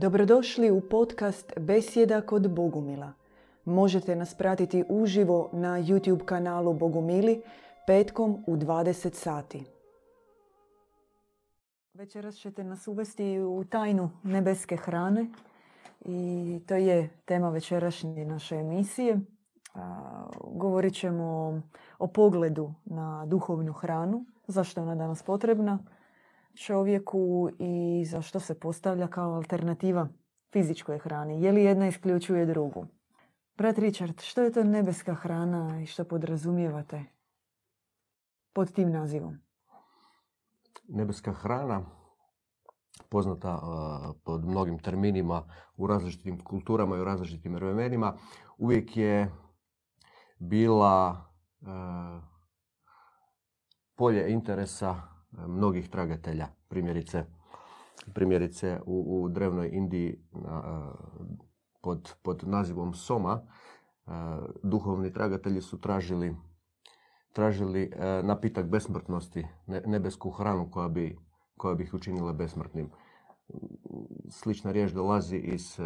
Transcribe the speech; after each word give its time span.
Dobrodošli 0.00 0.70
u 0.70 0.80
podcast 0.80 1.52
Besjeda 1.56 2.20
kod 2.20 2.50
Bogumila. 2.50 3.12
Možete 3.64 4.16
nas 4.16 4.34
pratiti 4.34 4.84
uživo 4.88 5.50
na 5.52 5.68
YouTube 5.68 6.24
kanalu 6.24 6.72
Bogumili 6.72 7.42
petkom 7.86 8.44
u 8.46 8.56
20 8.56 9.14
sati. 9.14 9.64
Večeras 11.94 12.34
ćete 12.34 12.64
nas 12.64 12.88
uvesti 12.88 13.40
u 13.40 13.64
tajnu 13.64 14.10
nebeske 14.22 14.76
hrane 14.76 15.26
i 16.00 16.60
to 16.66 16.74
je 16.74 17.10
tema 17.24 17.50
večerašnje 17.50 18.24
naše 18.24 18.56
emisije. 18.56 19.20
Govorit 20.44 20.94
ćemo 20.94 21.60
o 21.98 22.06
pogledu 22.06 22.74
na 22.84 23.26
duhovnu 23.26 23.72
hranu, 23.72 24.24
zašto 24.46 24.80
je 24.80 24.82
ona 24.82 24.94
danas 24.94 25.22
potrebna, 25.22 25.78
čovjeku 26.58 27.50
i 27.58 28.04
zašto 28.04 28.40
se 28.40 28.60
postavlja 28.60 29.08
kao 29.08 29.34
alternativa 29.34 30.08
fizičkoj 30.52 30.98
hrani. 30.98 31.42
Je 31.42 31.52
li 31.52 31.64
jedna 31.64 31.88
isključuje 31.88 32.46
drugu? 32.46 32.86
Brat 33.56 33.78
Richard, 33.78 34.20
što 34.20 34.42
je 34.42 34.52
to 34.52 34.64
nebeska 34.64 35.14
hrana 35.14 35.80
i 35.82 35.86
što 35.86 36.04
podrazumijevate 36.04 37.04
pod 38.52 38.72
tim 38.72 38.92
nazivom? 38.92 39.38
Nebeska 40.88 41.32
hrana, 41.32 41.86
poznata 43.08 43.60
pod 44.24 44.44
mnogim 44.44 44.78
terminima 44.78 45.42
u 45.76 45.86
različitim 45.86 46.44
kulturama 46.44 46.96
i 46.96 47.00
u 47.00 47.04
različitim 47.04 47.54
vremenima, 47.54 48.16
uvijek 48.58 48.96
je 48.96 49.32
bila 50.38 51.24
polje 53.94 54.32
interesa 54.32 55.17
mnogih 55.32 55.90
tragatelja. 55.90 56.48
Primjerice, 56.68 57.24
primjerice 58.14 58.80
u, 58.86 59.22
u 59.22 59.28
drevnoj 59.28 59.70
Indiji 59.72 60.22
pod, 61.82 62.14
pod 62.22 62.42
nazivom 62.46 62.94
Soma 62.94 63.40
duhovni 64.62 65.12
tragatelji 65.12 65.60
su 65.60 65.80
tražili, 65.80 66.36
tražili 67.32 67.92
napitak 68.22 68.66
besmrtnosti, 68.66 69.46
nebesku 69.66 70.30
hranu 70.30 70.70
koja 70.70 70.88
bi, 70.88 71.18
koja 71.56 71.74
bi 71.74 71.84
ih 71.84 71.94
učinila 71.94 72.32
besmrtnim. 72.32 72.90
Slična 74.30 74.72
riječ 74.72 74.92
dolazi 74.92 75.36
iz 75.36 75.78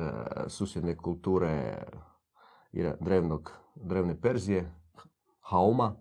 susjedne 0.49 0.97
kulture 0.97 1.83
drevnog, 3.01 3.53
drevne 3.75 4.21
Perzije, 4.21 4.75
Hauma, 5.41 5.97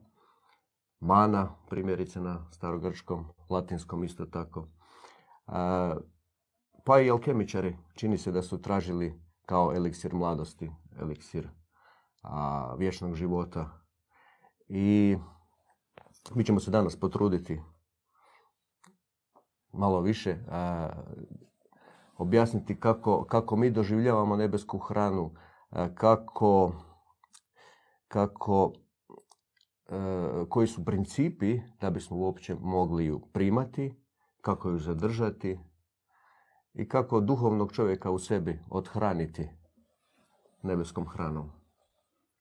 mana, 1.02 1.56
primjerice 1.70 2.22
na 2.22 2.46
starogrčkom, 2.52 3.26
latinskom 3.50 4.04
isto 4.04 4.26
tako. 4.26 4.68
Pa 6.84 7.00
i 7.00 7.12
alkemičari 7.12 7.78
čini 7.96 8.18
se 8.18 8.32
da 8.32 8.42
su 8.42 8.62
tražili 8.62 9.22
kao 9.46 9.74
eliksir 9.76 10.14
mladosti, 10.14 10.72
eliksir 11.00 11.50
a, 12.24 12.76
vječnog 12.78 13.16
života. 13.16 13.70
I 14.68 15.18
mi 16.36 16.46
ćemo 16.46 16.60
se 16.60 16.72
danas 16.72 17.00
potruditi 17.00 17.62
malo 19.74 20.02
više 20.02 20.38
a, 20.50 20.90
objasniti 22.18 22.80
kako, 22.80 23.26
kako 23.26 23.56
mi 23.56 23.72
doživljavamo 23.72 24.36
nebesku 24.36 24.78
hranu, 24.78 25.34
kako, 25.96 26.72
kako 28.08 28.74
E, 28.74 28.91
koji 30.50 30.68
su 30.68 30.86
principi 30.86 31.60
da 31.82 31.90
bismo 31.90 32.18
uopće 32.18 32.56
mogli 32.56 33.06
ju 33.06 33.22
primati, 33.34 33.96
kako 34.42 34.70
ju 34.70 34.80
zadržati 34.80 35.60
i 36.74 36.88
kako 36.88 37.20
duhovnog 37.20 37.72
čovjeka 37.72 38.12
u 38.12 38.20
sebi 38.20 38.60
odhraniti 38.70 39.50
nebeskom 40.64 41.08
hranom. 41.08 41.52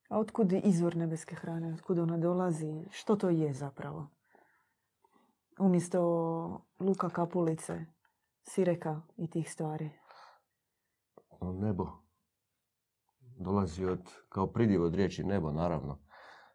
A 0.08 0.18
otkud 0.18 0.52
izvor 0.52 0.96
nebeske 0.96 1.34
hrane? 1.34 1.74
Otkud 1.74 1.98
ona 1.98 2.18
dolazi? 2.18 2.84
Što 2.90 3.16
to 3.16 3.30
je 3.30 3.52
zapravo? 3.52 4.08
Umjesto 5.58 6.00
luka, 6.80 7.08
kapulice, 7.08 7.86
sireka 8.42 9.02
i 9.16 9.30
tih 9.30 9.52
stvari. 9.52 9.90
Nebo. 11.60 11.86
Dolazi 13.20 13.84
od, 13.84 14.10
kao 14.28 14.46
pridjev 14.46 14.82
od 14.82 14.94
riječi 14.94 15.24
nebo, 15.24 15.52
naravno 15.52 16.09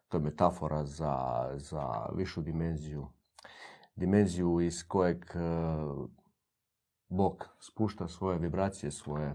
to 0.08 0.16
je 0.16 0.22
metafora 0.22 0.84
za, 0.84 1.46
za 1.54 2.06
višu 2.14 2.42
dimenziju. 2.42 3.08
Dimenziju 3.96 4.60
iz 4.60 4.88
kojeg 4.88 5.24
e, 5.24 5.38
Bog 7.08 7.48
spušta 7.60 8.08
svoje 8.08 8.38
vibracije, 8.38 8.90
svoje 8.90 9.34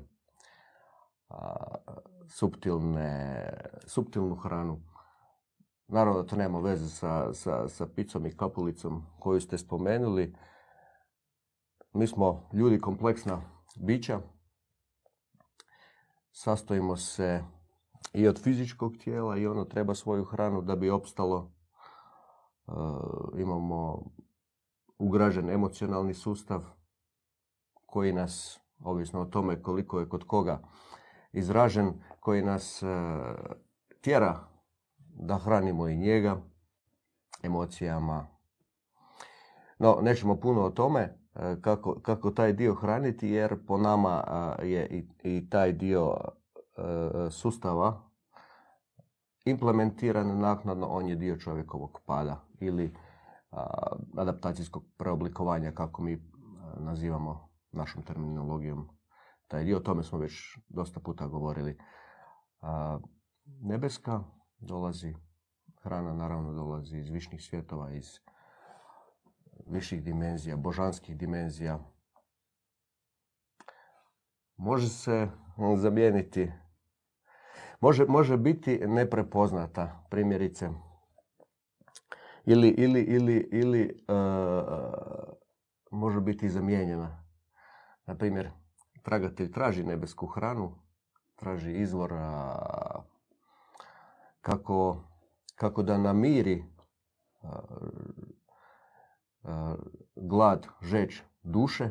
suptilne, 2.27 3.43
suptilnu 3.85 4.35
hranu. 4.35 4.81
Naravno 5.87 6.21
da 6.21 6.27
to 6.27 6.35
nema 6.35 6.59
veze 6.59 6.89
sa, 6.89 7.33
sa, 7.33 7.67
sa 7.67 7.87
picom 7.87 8.25
i 8.25 8.37
kapulicom 8.37 9.05
koju 9.19 9.41
ste 9.41 9.57
spomenuli. 9.57 10.35
Mi 11.93 12.07
smo 12.07 12.49
ljudi 12.53 12.79
kompleksna 12.79 13.41
bića. 13.79 14.19
Sastojimo 16.31 16.95
se 16.95 17.43
i 18.13 18.27
od 18.27 18.43
fizičkog 18.43 18.97
tijela 18.97 19.37
i 19.37 19.47
ono 19.47 19.65
treba 19.65 19.95
svoju 19.95 20.23
hranu 20.23 20.61
da 20.61 20.75
bi 20.75 20.89
opstalo. 20.89 21.51
E, 22.67 22.71
imamo 23.37 24.05
ugražen 24.97 25.49
emocionalni 25.49 26.13
sustav 26.13 26.63
koji 27.85 28.13
nas, 28.13 28.59
ovisno 28.83 29.21
o 29.21 29.25
tome 29.25 29.61
koliko 29.61 29.99
je 29.99 30.09
kod 30.09 30.23
koga 30.23 30.61
izražen, 31.33 31.93
koji 32.19 32.41
nas 32.41 32.83
e, 32.83 32.87
tjera 34.01 34.39
da 34.97 35.37
hranimo 35.37 35.87
i 35.87 35.97
njega 35.97 36.41
emocijama. 37.43 38.27
No, 39.79 39.99
nećemo 40.01 40.39
puno 40.39 40.61
o 40.61 40.69
tome 40.69 41.01
e, 41.01 41.55
kako, 41.61 41.99
kako 42.01 42.31
taj 42.31 42.53
dio 42.53 42.75
hraniti, 42.75 43.29
jer 43.29 43.65
po 43.67 43.77
nama 43.77 44.23
je 44.63 44.87
i, 44.87 45.07
i 45.37 45.49
taj 45.49 45.73
dio 45.73 46.17
sustava 47.29 48.11
implementiran 49.45 50.39
naknadno, 50.39 50.87
on 50.87 51.07
je 51.07 51.15
dio 51.15 51.37
čovjekovog 51.37 52.01
pada 52.05 52.41
ili 52.59 52.95
adaptacijskog 54.17 54.83
preoblikovanja, 54.97 55.71
kako 55.71 56.01
mi 56.01 56.31
nazivamo 56.77 57.49
našom 57.71 58.03
terminologijom 58.03 58.89
taj 59.47 59.63
dio. 59.63 59.77
O 59.77 59.81
tome 59.81 60.03
smo 60.03 60.19
već 60.19 60.57
dosta 60.69 60.99
puta 60.99 61.27
govorili. 61.27 61.77
Nebeska 63.45 64.23
dolazi, 64.59 65.15
hrana 65.81 66.13
naravno 66.13 66.53
dolazi 66.53 66.97
iz 66.97 67.09
višnih 67.09 67.43
svjetova, 67.43 67.91
iz 67.91 68.19
viših 69.67 70.03
dimenzija, 70.03 70.57
božanskih 70.57 71.17
dimenzija. 71.17 71.79
Može 74.61 74.89
se 74.89 75.27
zamijeniti 75.75 76.51
može, 77.81 78.05
može 78.05 78.37
biti 78.37 78.79
neprepoznata, 78.87 80.05
primjerice. 80.09 80.69
Ili, 82.45 82.67
ili, 82.67 83.01
ili, 83.01 83.49
ili 83.51 84.03
uh, 84.07 84.65
može 85.91 86.21
biti 86.21 86.49
zamijenjena. 86.49 87.23
Na 88.05 88.15
primjer, 88.15 88.49
tragatelj 89.03 89.51
traži 89.51 89.83
nebesku 89.83 90.27
hranu, 90.27 90.75
traži 91.35 91.71
izvor 91.71 92.13
kako, 94.41 95.03
kako 95.55 95.83
da 95.83 95.97
namiri 95.97 96.65
uh, 97.41 97.49
glad, 100.15 100.67
žeč 100.81 101.23
duše, 101.43 101.89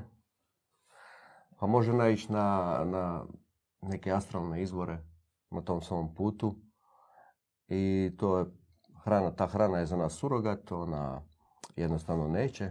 pa 1.60 1.66
može 1.66 1.92
naići 1.92 2.32
na, 2.32 2.78
na 2.84 3.24
neke 3.82 4.12
astralne 4.12 4.62
izvore 4.62 4.98
na 5.50 5.60
tom 5.60 5.82
svom 5.82 6.14
putu 6.14 6.54
i 7.68 8.12
to 8.18 8.38
je 8.38 8.44
hrana, 9.04 9.30
ta 9.30 9.46
hrana 9.46 9.78
je 9.78 9.86
za 9.86 9.96
nas 9.96 10.12
surogat, 10.12 10.72
ona 10.72 11.22
jednostavno 11.76 12.28
neće 12.28 12.70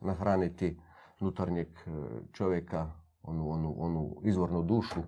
nahraniti 0.00 0.80
unutarnjeg 1.20 1.68
e, 1.68 1.90
čovjeka, 2.32 2.90
onu, 3.22 3.50
onu, 3.50 3.74
onu 3.78 4.16
izvornu 4.22 4.62
dušu. 4.62 5.00
E, 5.00 5.06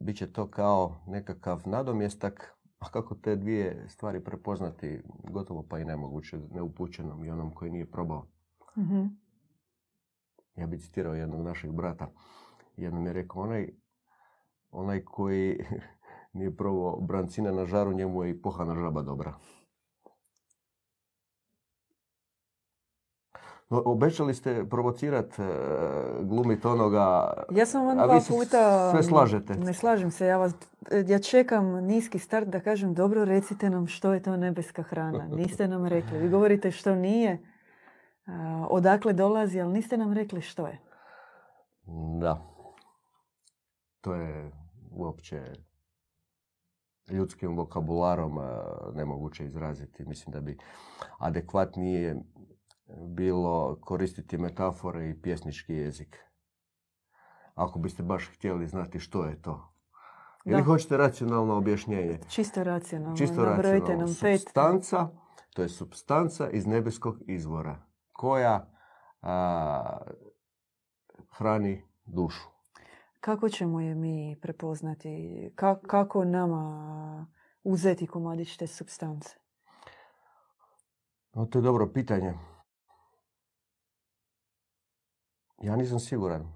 Biće 0.00 0.32
to 0.32 0.50
kao 0.50 0.96
nekakav 1.06 1.62
nadomjestak, 1.66 2.58
a 2.78 2.90
kako 2.90 3.14
te 3.14 3.36
dvije 3.36 3.86
stvari 3.88 4.24
prepoznati, 4.24 5.02
gotovo 5.30 5.66
pa 5.68 5.78
i 5.78 5.84
nemoguće 5.84 6.38
neupućenom 6.50 7.24
i 7.24 7.30
onom 7.30 7.54
koji 7.54 7.70
nije 7.70 7.90
probao. 7.90 8.26
mm 8.76 9.27
Ja 10.58 10.66
bi 10.66 10.78
citirao 10.78 11.14
jednog 11.14 11.42
našeg 11.42 11.72
brata. 11.72 12.10
Jednom 12.76 13.06
je 13.06 13.12
rekao, 13.12 13.42
onaj 13.42 13.68
onaj 14.70 15.04
koji 15.04 15.64
nije 16.32 16.56
probao 16.56 17.00
brancina 17.00 17.52
na 17.52 17.66
žaru, 17.66 17.92
njemu 17.92 18.24
je 18.24 18.30
i 18.30 18.42
pohana 18.42 18.74
žaba 18.74 19.02
dobra. 19.02 19.34
No, 23.70 23.82
obećali 23.84 24.34
ste 24.34 24.64
provocirati, 24.70 25.42
glumit 26.20 26.64
onoga, 26.64 27.32
Ja 27.50 27.66
sam 27.66 27.86
vam 27.86 27.98
a 27.98 28.14
vi 28.14 28.20
se 28.20 28.32
puta... 28.32 28.90
sve 28.90 29.02
slažete. 29.02 29.54
Ne 29.54 29.74
slažem 29.74 30.10
se. 30.10 30.26
Ja, 30.26 30.36
vas, 30.36 30.52
ja 31.06 31.18
čekam 31.18 31.66
niski 31.66 32.18
start 32.18 32.48
da 32.48 32.60
kažem 32.60 32.94
dobro 32.94 33.24
recite 33.24 33.70
nam 33.70 33.86
što 33.86 34.12
je 34.12 34.22
to 34.22 34.36
nebeska 34.36 34.82
hrana. 34.82 35.28
Niste 35.28 35.68
nam 35.68 35.86
rekli. 35.86 36.18
Vi 36.18 36.28
govorite 36.28 36.70
što 36.70 36.94
nije, 36.94 37.38
odakle 38.70 39.12
dolazi, 39.12 39.60
ali 39.60 39.72
niste 39.72 39.96
nam 39.96 40.12
rekli 40.12 40.40
što 40.40 40.66
je. 40.66 40.80
Da. 42.20 42.42
To 44.00 44.14
je 44.14 44.52
uopće 44.90 45.42
ljudskim 47.10 47.56
vokabularom 47.56 48.38
nemoguće 48.94 49.44
izraziti. 49.44 50.04
Mislim 50.04 50.32
da 50.32 50.40
bi 50.40 50.58
adekvatnije 51.18 52.16
bilo 53.06 53.78
koristiti 53.80 54.38
metafore 54.38 55.10
i 55.10 55.22
pjesnički 55.22 55.74
jezik. 55.74 56.16
Ako 57.54 57.78
biste 57.78 58.02
baš 58.02 58.30
htjeli 58.34 58.66
znati 58.66 58.98
što 58.98 59.24
je 59.24 59.42
to. 59.42 59.72
Ili 60.44 60.56
Da. 60.56 60.62
hoćete 60.64 60.96
racionalno 60.96 61.56
objašnjenje. 61.56 62.18
Čisto 62.28 62.64
racionalno. 62.64 63.16
Čisto 63.16 63.44
Nabrojite 63.44 63.78
racionalno. 63.78 64.04
nam. 64.04 64.14
Substanca, 64.14 65.08
to 65.54 65.62
je 65.62 65.68
substanca 65.68 66.50
iz 66.50 66.66
nebeskog 66.66 67.16
izvora 67.26 67.87
koja 68.18 68.66
a, 69.22 69.98
hrani 71.30 71.82
dušu. 72.04 72.48
Kako 73.20 73.48
ćemo 73.48 73.80
je 73.80 73.94
mi 73.94 74.38
prepoznati? 74.42 75.08
Ka- 75.56 75.86
kako 75.86 76.24
nama 76.24 77.26
uzeti 77.62 78.06
komadić 78.06 78.56
te 78.56 78.66
substance? 78.66 79.28
No, 81.32 81.46
to 81.46 81.58
je 81.58 81.62
dobro 81.62 81.92
pitanje. 81.94 82.34
Ja 85.62 85.76
nisam 85.76 85.98
siguran 85.98 86.52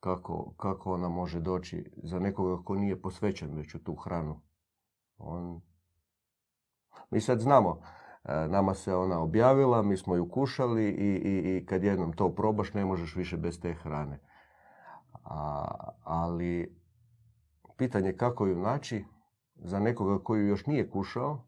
kako, 0.00 0.54
kako 0.56 0.94
ona 0.94 1.08
može 1.08 1.40
doći 1.40 1.92
za 2.02 2.18
nekoga 2.18 2.62
ko 2.64 2.74
nije 2.74 3.02
posvećen 3.02 3.54
već 3.56 3.74
u 3.74 3.84
tu 3.84 3.94
hranu. 3.94 4.40
On... 5.18 5.62
Mi 7.10 7.20
sad 7.20 7.40
znamo, 7.40 7.82
nama 8.24 8.74
se 8.74 8.94
ona 8.94 9.20
objavila, 9.20 9.82
mi 9.82 9.96
smo 9.96 10.16
ju 10.16 10.28
kušali 10.28 10.84
i, 10.84 11.14
i, 11.14 11.56
i 11.56 11.66
kad 11.66 11.84
jednom 11.84 12.12
to 12.12 12.34
probaš 12.34 12.74
ne 12.74 12.84
možeš 12.84 13.16
više 13.16 13.36
bez 13.36 13.60
te 13.60 13.74
hrane. 13.74 14.20
A, 15.24 15.64
ali 16.04 16.78
pitanje 17.76 18.12
kako 18.12 18.46
ju 18.46 18.56
naći 18.56 19.04
za 19.54 19.80
nekoga 19.80 20.24
koji 20.24 20.48
još 20.48 20.66
nije 20.66 20.90
kušao, 20.90 21.46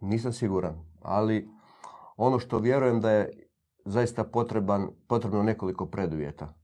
nisam 0.00 0.32
siguran. 0.32 0.84
Ali 1.02 1.48
ono 2.16 2.38
što 2.38 2.58
vjerujem 2.58 3.00
da 3.00 3.10
je 3.10 3.48
zaista 3.84 4.24
potreban, 4.24 4.88
potrebno 5.08 5.42
nekoliko 5.42 5.86
preduvjeta. 5.86 6.54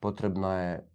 Potrebna 0.00 0.52
je 0.52 0.90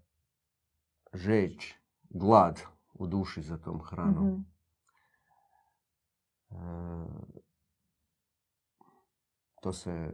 žeć, 1.13 1.75
glad 2.09 2.61
u 2.93 3.07
duši 3.07 3.41
za 3.41 3.57
tom 3.57 3.81
hranom. 3.81 4.27
Mhm. 4.27 4.50
E, 6.51 6.55
to 9.61 9.73
se 9.73 10.13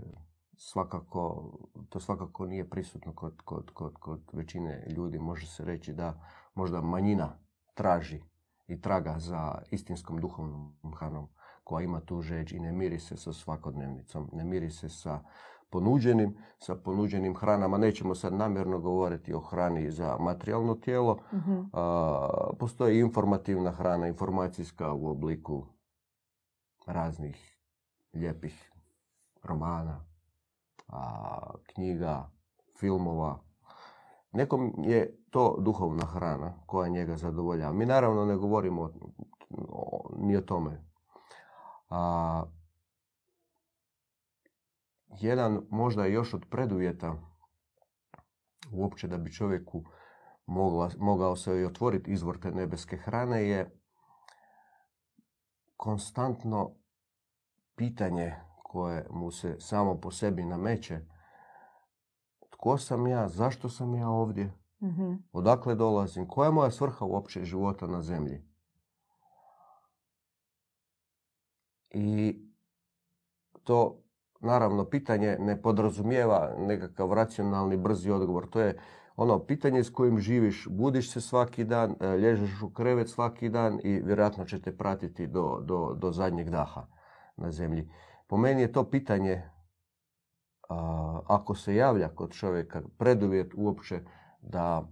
svakako, 0.57 1.51
to 1.89 1.99
svakako 1.99 2.45
nije 2.45 2.69
prisutno 2.69 3.13
kod, 3.15 3.41
kod, 3.41 3.71
kod, 3.71 3.93
kod 3.93 4.21
većine 4.33 4.87
ljudi. 4.89 5.19
Može 5.19 5.47
se 5.47 5.65
reći 5.65 5.93
da 5.93 6.21
možda 6.55 6.81
manjina 6.81 7.39
traži 7.73 8.21
i 8.67 8.81
traga 8.81 9.15
za 9.19 9.61
istinskom 9.71 10.21
duhovnom 10.21 10.93
hranom 10.99 11.27
koja 11.63 11.83
ima 11.83 11.99
tu 11.99 12.21
žeđ 12.21 12.53
i 12.53 12.59
ne 12.59 12.71
miri 12.71 12.99
se 12.99 13.17
sa 13.17 13.33
svakodnevnicom, 13.33 14.29
ne 14.33 14.43
miri 14.43 14.69
se 14.69 14.89
sa 14.89 15.19
ponuđenim, 15.69 16.37
sa 16.57 16.75
ponuđenim 16.75 17.35
hranama. 17.35 17.77
Nećemo 17.77 18.15
sad 18.15 18.33
namjerno 18.33 18.79
govoriti 18.79 19.33
o 19.33 19.39
hrani 19.39 19.91
za 19.91 20.17
materijalno 20.19 20.75
tijelo. 20.75 21.19
Mhm. 21.33 21.59
A, 21.73 22.49
postoji 22.59 22.99
informativna 22.99 23.71
hrana, 23.71 24.07
informacijska 24.07 24.93
u 24.93 25.09
obliku 25.09 25.65
raznih 26.87 27.57
lijepih 28.13 28.71
romana, 29.43 30.05
a, 30.87 31.53
knjiga, 31.73 32.31
filmova. 32.79 33.39
Nekom 34.31 34.73
je 34.83 35.17
to 35.29 35.57
duhovna 35.59 36.05
hrana 36.05 36.53
koja 36.65 36.89
njega 36.89 37.17
zadovoljava. 37.17 37.73
Mi 37.73 37.85
naravno 37.85 38.25
ne 38.25 38.35
govorimo 38.35 38.81
o- 38.81 38.91
o- 39.69 40.09
ni 40.17 40.37
o 40.37 40.41
tome. 40.41 40.83
A, 41.89 42.43
jedan 45.19 45.61
možda 45.69 46.05
još 46.05 46.33
od 46.33 46.45
preduvjeta 46.49 47.15
uopće 48.71 49.07
da 49.07 49.17
bi 49.17 49.33
čovjeku 49.33 49.83
mogla, 50.45 50.89
mogao 50.97 51.35
se 51.35 51.59
i 51.59 51.65
otvoriti 51.65 52.11
izvor 52.11 52.39
te 52.39 52.51
nebeske 52.51 52.97
hrane 52.97 53.47
je 53.47 53.76
konstantno 55.77 56.75
pitanje 57.75 58.35
koje 58.63 59.07
mu 59.09 59.31
se 59.31 59.55
samo 59.59 59.99
po 60.01 60.11
sebi 60.11 60.45
nameće. 60.45 60.99
Tko 62.49 62.77
sam 62.77 63.07
ja? 63.07 63.27
Zašto 63.27 63.69
sam 63.69 63.95
ja 63.95 64.09
ovdje? 64.09 64.53
Mhm. 64.81 65.13
Odakle 65.31 65.75
dolazim? 65.75 66.27
Koja 66.27 66.47
je 66.47 66.51
moja 66.51 66.71
svrha 66.71 67.05
uopće 67.05 67.43
života 67.43 67.87
na 67.87 68.01
zemlji? 68.01 68.43
I 71.89 72.41
to, 73.63 74.03
naravno, 74.39 74.85
pitanje 74.85 75.37
ne 75.39 75.61
podrazumijeva 75.61 76.55
nekakav 76.57 77.13
racionalni, 77.13 77.77
brzi 77.77 78.11
odgovor. 78.11 78.49
To 78.49 78.59
je 78.59 78.79
ono 79.17 79.39
pitanje 79.39 79.83
s 79.83 79.89
kojim 79.89 80.19
živiš, 80.19 80.67
budiš 80.69 81.11
se 81.11 81.21
svaki 81.21 81.63
dan, 81.63 81.95
e, 81.99 82.17
lježeš 82.17 82.61
u 82.61 82.69
krevet 82.69 83.09
svaki 83.09 83.49
dan 83.49 83.79
i 83.83 83.99
vjerojatno 83.99 84.45
će 84.45 84.61
te 84.61 84.77
pratiti 84.77 85.27
do, 85.27 85.59
do, 85.63 85.93
do 85.93 86.11
zadnjeg 86.11 86.49
daha 86.49 86.87
na 87.37 87.51
zemlji. 87.51 87.89
Po 88.27 88.37
meni 88.37 88.61
je 88.61 88.71
to 88.71 88.89
pitanje, 88.89 89.49
a, 90.69 91.21
ako 91.27 91.55
se 91.55 91.75
javlja 91.75 92.09
kod 92.15 92.31
čovjeka, 92.31 92.81
preduvjet 92.97 93.53
uopće 93.55 94.01
da 94.41 94.87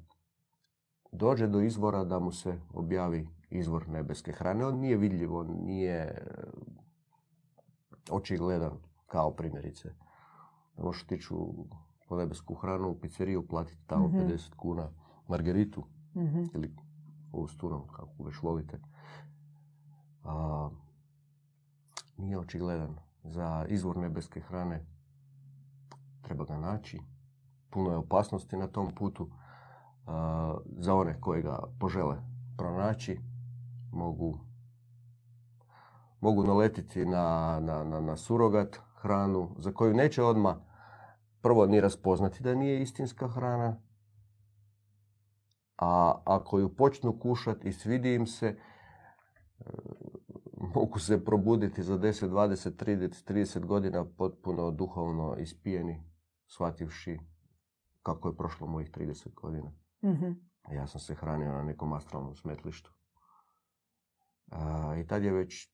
dođe 1.11 1.47
do 1.47 1.61
izvora 1.61 2.03
da 2.03 2.19
mu 2.19 2.31
se 2.31 2.59
objavi 2.73 3.27
izvor 3.49 3.87
nebeske 3.89 4.31
hrane. 4.31 4.65
On 4.65 4.79
nije 4.79 4.97
vidljiv, 4.97 5.35
on 5.35 5.47
nije 5.65 5.99
e, 5.99 6.21
očigledan 8.11 8.77
kao 9.07 9.31
primjerice. 9.31 9.89
Možeš 10.77 11.03
otići 11.03 11.33
u- 11.33 11.67
po 11.69 11.77
nebesku 12.09 12.55
hranu 12.55 12.89
u 12.89 12.99
pizzeriju, 12.99 13.47
platiti 13.47 13.87
tamo 13.87 14.07
Mhm. 14.07 14.17
50 14.17 14.55
kuna 14.55 14.89
margeritu 15.27 15.83
Mhm. 16.15 16.43
ili 16.53 16.75
ovu 17.31 17.47
s 17.47 17.57
tunom, 17.57 17.87
kako 17.87 18.23
već 18.23 18.41
volite. 18.41 18.79
A, 20.23 20.69
nije 22.17 22.39
očigledan. 22.39 22.95
Za 23.23 23.65
izvor 23.69 23.97
nebeske 23.97 24.39
hrane 24.41 24.85
treba 26.21 26.45
ga 26.45 26.57
naći. 26.57 26.99
Puno 27.69 27.91
je 27.91 27.97
opasnosti 27.97 28.57
na 28.57 28.67
tom 28.67 28.95
putu. 28.95 29.29
A, 30.07 30.55
za 30.77 30.95
one 30.95 31.21
koji 31.21 31.41
ga 31.41 31.59
požele 31.79 32.17
pronaći, 32.57 33.19
mogu, 33.91 34.39
mogu 36.21 36.43
naletiti 36.43 37.05
na, 37.05 37.23
na, 37.59 37.83
na, 37.83 37.99
na 37.99 38.17
surogat 38.17 38.67
hranu, 38.95 39.55
za 39.57 39.71
koju 39.71 39.93
neće 39.93 40.23
odmah 40.23 40.55
prvo 41.45 41.65
ni 41.65 41.81
raspoznati 41.81 42.43
da 42.43 42.55
nije 42.55 42.81
istinska 42.81 43.27
hrana, 43.27 43.81
a 45.77 46.21
ako 46.25 46.59
ju 46.59 46.75
počnu 46.75 47.19
kušati 47.19 47.67
i 47.67 47.73
svidi 47.73 48.13
im 48.13 48.27
se, 48.27 48.47
e, 48.47 49.63
mogu 50.75 50.99
se 50.99 51.25
probuditi 51.25 51.83
za 51.83 51.97
10, 51.97 52.29
20, 52.29 52.85
30, 52.85 53.33
30 53.33 53.65
godina 53.65 54.05
potpuno 54.17 54.71
duhovno 54.71 55.35
ispijeni, 55.35 56.11
shvativši 56.47 57.19
kako 58.03 58.27
je 58.27 58.37
prošlo 58.37 58.67
mojih 58.67 58.91
30 58.91 59.33
godina. 59.33 59.71
Mhm. 60.03 60.31
Ja 60.71 60.87
sam 60.87 60.99
se 60.99 61.15
hranio 61.15 61.51
na 61.51 61.63
nekom 61.63 61.93
astralnom 61.93 62.35
smetlištu. 62.35 62.93
A, 64.51 64.95
I 64.99 65.07
tad 65.07 65.23
je 65.23 65.31
već 65.31 65.69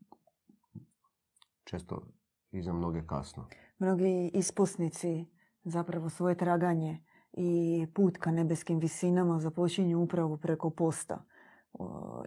često 1.63 2.07
i 2.51 2.61
za 2.61 2.73
mnoge 2.73 3.07
kasno. 3.07 3.47
Mnogi 3.79 4.31
ispusnici 4.33 5.40
zapravo 5.63 6.09
svoje 6.09 6.35
traganje 6.35 6.99
i 7.33 7.87
put 7.93 8.17
ka 8.17 8.31
nebeskim 8.31 8.79
visinama 8.79 9.39
započinju 9.39 10.01
upravo 10.01 10.37
preko 10.37 10.69
posta. 10.69 11.23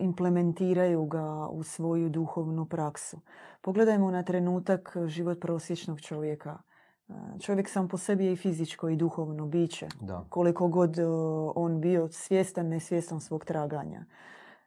Implementiraju 0.00 1.04
ga 1.04 1.48
u 1.48 1.62
svoju 1.62 2.08
duhovnu 2.08 2.66
praksu. 2.66 3.20
Pogledajmo 3.60 4.10
na 4.10 4.22
trenutak 4.22 4.96
život 5.06 5.40
prosječnog 5.40 6.00
čovjeka. 6.00 6.58
E, 7.08 7.12
Čovjek 7.40 7.68
sam 7.68 7.88
po 7.88 7.98
sebi 7.98 8.24
je 8.24 8.32
i 8.32 8.36
fizičko 8.36 8.88
i 8.88 8.96
duhovno 8.96 9.46
biće. 9.46 9.88
Da. 10.00 10.26
koliko 10.28 10.68
god 10.68 10.96
on 11.54 11.80
bio 11.80 12.08
svjestan, 12.08 12.68
nesvjestan 12.68 13.20
svog 13.20 13.44
traganja. 13.44 14.04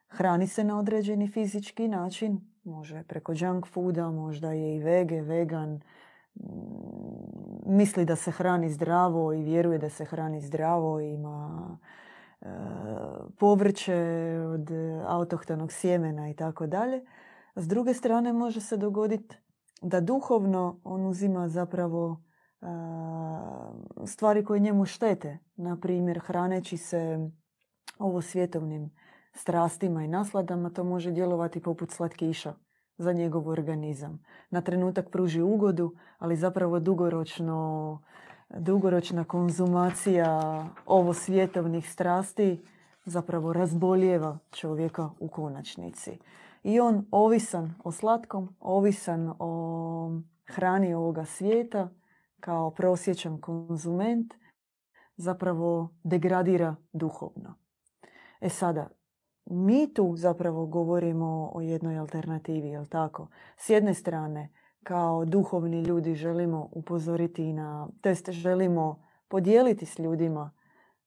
Hrani 0.08 0.48
se 0.48 0.64
na 0.64 0.80
određeni 0.80 1.28
fizički 1.28 1.88
način, 1.88 2.42
može 2.64 3.04
preko 3.04 3.34
junk 3.36 3.68
fooda, 3.68 4.12
možda 4.12 4.52
je 4.52 4.76
i 4.76 4.80
vege, 4.80 5.22
vegan, 5.22 5.82
misli 7.68 8.06
da 8.06 8.16
se 8.16 8.32
hrani 8.32 8.70
zdravo 8.70 9.34
i 9.34 9.44
vjeruje 9.44 9.78
da 9.78 9.90
se 9.90 10.06
hrani 10.06 10.42
zdravo, 10.42 11.00
ima 11.00 11.78
e, 12.42 12.46
povrće 13.40 13.96
od 14.54 14.72
autohtonog 15.08 15.72
sjemena 15.72 16.30
i 16.30 16.34
tako 16.34 16.68
dalje. 16.68 17.06
S 17.56 17.68
druge 17.68 17.94
strane 17.94 18.34
može 18.34 18.62
se 18.62 18.78
dogoditi 18.78 19.36
da 19.82 20.02
duhovno 20.02 20.80
on 20.84 21.06
uzima 21.06 21.50
zapravo 21.50 22.24
e, 22.62 22.66
stvari 24.06 24.46
koje 24.46 24.60
njemu 24.60 24.86
štete. 24.86 25.38
Na 25.56 25.78
primjer, 25.80 26.20
hraneći 26.20 26.78
se 26.78 27.30
ovo 28.00 28.22
svjetovnim 28.22 28.92
strastima 29.34 30.04
i 30.04 30.08
nasladama, 30.08 30.70
to 30.70 30.84
može 30.84 31.12
djelovati 31.12 31.62
poput 31.62 31.92
slatkiša 31.92 32.54
za 32.98 33.14
njegov 33.14 33.48
organizam. 33.48 34.24
Na 34.50 34.62
trenutak 34.62 35.10
pruži 35.10 35.42
ugodu, 35.42 35.96
ali 36.20 36.36
zapravo 36.36 36.80
dugoročno, 36.80 38.02
dugoročna 38.50 39.24
konzumacija 39.24 40.66
ovo 40.86 41.14
svjetovnih 41.14 41.92
strasti 41.92 42.62
zapravo 43.06 43.54
razboljeva 43.54 44.38
čovjeka 44.52 45.10
u 45.20 45.28
konačnici. 45.28 46.20
I 46.64 46.80
on 46.80 47.06
ovisan 47.12 47.74
o 47.84 47.92
slatkom, 47.92 48.56
ovisan 48.60 49.34
o 49.40 50.12
hrani 50.46 50.94
ovoga 50.94 51.26
svijeta 51.26 51.90
kao 52.40 52.72
prosječan 52.72 53.42
konzument 53.42 54.34
zapravo 55.16 55.90
degradira 56.04 56.76
duhovno. 56.94 57.56
E 58.42 58.50
sada, 58.50 58.90
mi 59.50 59.94
tu 59.94 60.16
zapravo 60.16 60.66
govorimo 60.66 61.52
o 61.54 61.62
jednoj 61.62 61.98
alternativi, 61.98 62.70
jel 62.70 62.86
tako? 62.86 63.28
S 63.58 63.70
jedne 63.70 63.94
strane, 63.94 64.50
kao 64.84 65.26
duhovni 65.26 65.82
ljudi 65.82 66.16
želimo 66.16 66.70
upozoriti 66.72 67.54
na, 67.54 67.88
to 68.02 68.10
jest 68.10 68.30
želimo 68.30 69.04
podijeliti 69.28 69.86
s 69.86 70.00
ljudima 70.00 70.52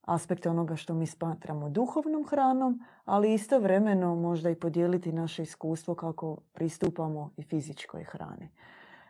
aspekte 0.02 0.50
onoga 0.50 0.76
što 0.76 0.94
mi 0.94 1.06
smatramo 1.06 1.68
duhovnom 1.68 2.26
hranom, 2.26 2.80
ali 3.04 3.34
istovremeno 3.34 4.14
možda 4.14 4.50
i 4.50 4.54
podijeliti 4.54 5.12
naše 5.12 5.42
iskustvo 5.42 5.94
kako 5.94 6.36
pristupamo 6.52 7.30
i 7.36 7.42
fizičkoj 7.42 8.04
hrani. 8.04 8.50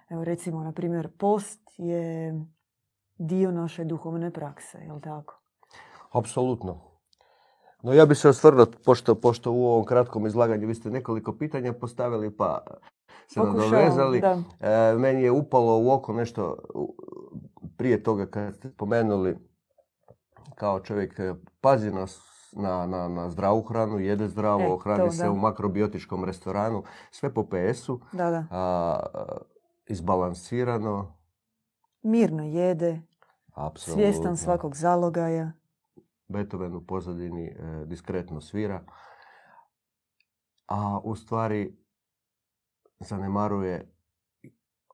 Evo 0.09 0.25
recimo, 0.25 0.65
na 0.65 0.73
primjer, 0.73 1.09
post 1.19 1.61
je 1.77 2.35
dio 3.19 3.51
naše 3.51 3.85
duhovne 3.85 4.31
prakse, 4.31 4.79
jel 4.79 5.01
tako? 5.01 5.41
Apsolutno. 6.13 6.81
No 7.83 7.93
ja 7.93 8.07
bih 8.07 8.19
se 8.19 8.29
osvrnuo, 8.29 8.67
pošto, 8.85 9.15
pošto 9.15 9.53
u 9.53 9.67
ovom 9.67 9.85
kratkom 9.85 10.27
izlaganju 10.27 10.67
vi 10.67 10.75
ste 10.75 10.91
nekoliko 10.91 11.33
pitanja 11.33 11.73
postavili 11.73 12.31
pa 12.37 12.59
se 13.29 13.41
nadovezali. 13.41 14.23
E, 14.61 14.95
meni 14.99 15.23
je 15.23 15.31
upalo 15.31 15.79
u 15.79 15.91
oko 15.91 16.13
nešto 16.13 16.57
prije 17.77 18.03
toga 18.03 18.27
kad 18.27 18.55
ste 18.55 18.71
spomenuli 18.71 19.37
kao 20.55 20.81
čovjek 20.81 21.19
e, 21.19 21.35
pazi 21.61 21.91
na, 21.91 22.07
na, 22.87 23.09
na 23.09 23.31
zdravu 23.31 23.63
hranu, 23.63 23.99
jede 23.99 24.29
zdravo, 24.29 24.75
e, 24.75 24.79
hrani 24.83 25.11
se 25.11 25.29
u 25.29 25.37
makrobiotičkom 25.37 26.25
restoranu, 26.25 26.83
sve 27.11 27.35
po 27.35 27.47
PS-u, 27.47 28.01
da, 28.13 28.31
da. 28.31 28.45
A, 28.51 29.01
izbalansirano. 29.87 31.15
Mirno 32.03 32.45
jede, 32.45 33.01
Absolutno. 33.55 34.03
svjestan 34.03 34.37
svakog 34.37 34.77
zalogaja. 34.77 35.53
Beethoven 36.31 36.75
u 36.75 36.87
pozadini 36.87 37.47
e, 37.47 37.85
diskretno 37.87 38.41
svira, 38.41 38.85
a 40.69 41.01
u 41.05 41.17
stvari 41.17 41.77
zanemaruje 43.01 43.95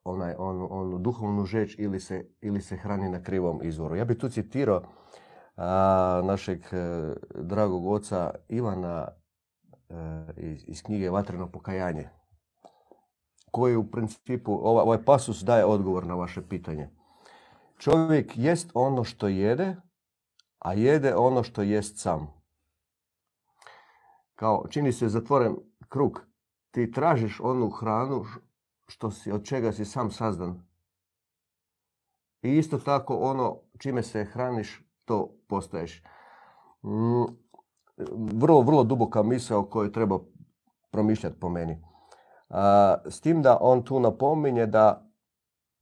onaj, 0.04 0.34
onu, 0.38 0.68
onu 0.70 0.98
duhovnu 0.98 1.44
žeć 1.44 1.76
ili 1.78 2.00
se, 2.00 2.26
ili 2.40 2.60
se 2.60 2.76
hrani 2.76 3.08
na 3.08 3.22
krivom 3.22 3.60
izvoru. 3.62 3.96
Ja 3.96 4.04
bih 4.04 4.18
tu 4.18 4.28
citirao 4.28 4.82
a, 5.56 6.22
našeg 6.24 6.60
e, 6.72 7.14
dragog 7.34 7.86
oca 7.86 8.34
Ivana 8.48 9.08
e, 9.08 9.94
iz, 10.36 10.64
iz 10.66 10.82
knjige 10.82 11.10
Vatreno 11.10 11.50
pokajanje, 11.50 12.08
koji 13.50 13.76
u 13.76 13.90
principu, 13.90 14.52
ovaj, 14.52 14.82
ovaj 14.82 15.04
pasus 15.04 15.42
daje 15.42 15.64
odgovor 15.64 16.06
na 16.06 16.14
vaše 16.14 16.48
pitanje. 16.48 16.90
Čovjek 17.78 18.32
jest 18.36 18.70
ono 18.74 19.04
što 19.04 19.28
jede, 19.28 19.76
a 20.66 20.72
jede 20.72 21.14
ono 21.16 21.42
što 21.42 21.62
jest 21.62 21.98
sam. 21.98 22.26
Kao, 24.34 24.66
čini 24.70 24.92
se 24.92 25.08
zatvoren 25.08 25.56
krug. 25.88 26.20
Ti 26.70 26.90
tražiš 26.92 27.40
onu 27.40 27.70
hranu 27.70 28.24
što 28.86 29.10
si, 29.10 29.32
od 29.32 29.44
čega 29.44 29.72
si 29.72 29.84
sam 29.84 30.10
sazdan. 30.10 30.62
I 32.42 32.56
isto 32.58 32.78
tako 32.78 33.16
ono 33.16 33.60
čime 33.78 34.02
se 34.02 34.24
hraniš, 34.24 34.82
to 35.04 35.36
postaješ. 35.48 36.02
Mm, 36.82 37.24
vrlo, 38.34 38.60
vrlo 38.60 38.84
duboka 38.84 39.22
misao 39.22 39.64
koju 39.64 39.92
treba 39.92 40.18
promišljati 40.90 41.40
po 41.40 41.48
meni. 41.48 41.82
s 43.10 43.20
tim 43.20 43.42
da 43.42 43.58
on 43.60 43.84
tu 43.84 44.00
napominje 44.00 44.66
da 44.66 45.10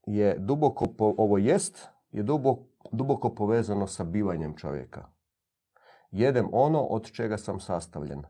je 0.07 0.37
duboko, 0.39 0.87
ovo 0.99 1.39
jest, 1.39 1.89
je 2.13 2.23
duboko 2.23 2.74
duboko 2.93 3.35
povezano 3.35 3.87
sa 3.87 4.05
bivanjem 4.05 4.57
čovjeka. 4.57 5.09
Jedem 6.11 6.49
ono 6.53 6.81
od 6.81 7.11
čega 7.13 7.39
sam 7.39 7.61
sastavljen. 7.61 8.23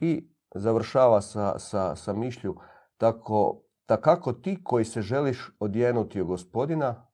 I 0.00 0.30
završava 0.54 1.20
sa, 1.20 1.58
sa, 1.58 1.96
sa 1.96 2.12
mišlju 2.12 2.56
tako, 2.96 3.62
da 3.88 4.00
kako 4.00 4.32
ti 4.32 4.64
koji 4.64 4.84
se 4.84 5.02
želiš 5.02 5.50
odjenuti 5.58 6.20
u 6.20 6.26
gospodina, 6.26 7.06